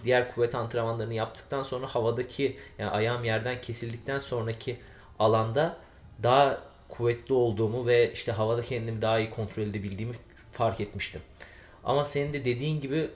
diğer 0.03 0.35
kuvvet 0.35 0.55
antrenmanlarını 0.55 1.13
yaptıktan 1.13 1.63
sonra 1.63 1.87
havadaki 1.87 2.57
yani 2.79 2.89
ayağım 2.89 3.23
yerden 3.23 3.61
kesildikten 3.61 4.19
sonraki 4.19 4.77
alanda 5.19 5.77
daha 6.23 6.61
kuvvetli 6.89 7.33
olduğumu 7.33 7.87
ve 7.87 8.13
işte 8.13 8.31
havada 8.31 8.61
kendimi 8.61 9.01
daha 9.01 9.19
iyi 9.19 9.29
kontrol 9.29 9.63
edebildiğimi 9.63 10.15
fark 10.51 10.81
etmiştim. 10.81 11.21
Ama 11.83 12.05
senin 12.05 12.33
de 12.33 12.45
dediğin 12.45 12.81
gibi 12.81 13.09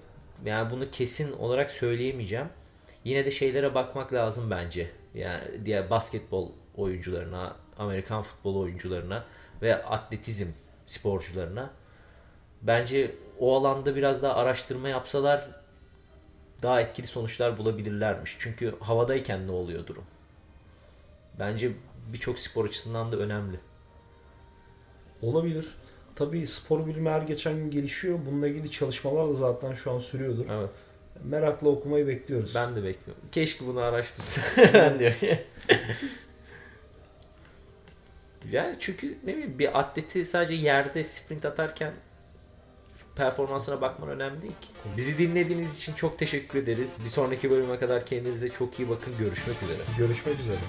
yani 0.46 0.72
bunu 0.72 0.92
kesin 0.92 1.32
olarak 1.32 1.72
söyleyemeyeceğim. 1.72 2.48
Yine 3.04 3.26
de 3.26 3.32
şeylere 3.32 3.76
bakmak 3.76 4.14
lazım 4.14 4.50
bence. 4.50 4.92
Yani 5.14 5.66
diğer 5.66 5.90
basketbol 5.90 6.52
oyuncularına, 6.76 7.56
Amerikan 7.78 8.22
futbol 8.22 8.56
oyuncularına 8.56 9.26
ve 9.62 9.84
atletizm 9.86 10.48
sporcularına. 10.88 11.70
Bence 12.62 13.16
o 13.40 13.58
alanda 13.58 13.96
biraz 13.96 14.24
daha 14.24 14.36
araştırma 14.36 14.90
yapsalar 14.90 15.48
daha 16.62 16.82
etkili 16.82 17.08
sonuçlar 17.08 17.58
bulabilirlermiş. 17.58 18.36
Çünkü 18.40 18.76
havadayken 18.80 19.48
ne 19.48 19.52
oluyor 19.52 19.88
durum? 19.88 20.04
Bence 21.40 21.72
birçok 22.14 22.40
spor 22.40 22.66
açısından 22.66 23.12
da 23.12 23.18
önemli. 23.18 23.60
Olabilir. 25.22 25.68
Tabii 26.16 26.48
spor 26.48 26.88
bilimi 26.88 27.10
her 27.10 27.22
geçen 27.22 27.56
gün 27.56 27.72
gelişiyor. 27.72 28.20
Bununla 28.26 28.48
ilgili 28.48 28.72
çalışmalar 28.72 29.28
da 29.28 29.34
zaten 29.34 29.74
şu 29.74 29.92
an 29.92 30.00
sürüyordur. 30.00 30.46
Evet. 30.50 30.89
Merakla 31.24 31.70
okumayı 31.70 32.08
bekliyoruz. 32.08 32.56
Ben 32.56 32.76
de 32.76 32.84
bekliyorum. 32.84 33.24
Keşke 33.32 33.66
bunu 33.66 33.80
araştırsa. 33.80 34.42
ben 34.74 35.00
diyor. 35.00 35.14
yani 38.52 38.76
çünkü 38.80 39.18
ne 39.24 39.34
bileyim 39.34 39.60
bir 39.60 39.80
atleti 39.80 40.26
sadece 40.26 40.54
yerde 40.54 41.04
sprint 41.04 41.46
atarken 41.46 41.94
performansına 43.16 43.82
bakman 43.82 44.10
önemli 44.10 44.42
değil 44.42 44.54
ki. 44.62 44.68
Bizi 44.98 45.18
dinlediğiniz 45.18 45.78
için 45.78 45.94
çok 45.94 46.20
teşekkür 46.20 46.60
ederiz. 46.60 46.94
Bir 47.06 47.10
sonraki 47.10 47.52
bölüme 47.52 47.80
kadar 47.80 48.06
kendinize 48.06 48.50
çok 48.50 48.80
iyi 48.80 48.90
bakın. 48.90 49.14
Görüşmek 49.20 49.64
üzere. 49.64 49.82
Görüşmek 49.98 50.40
üzere. 50.40 50.60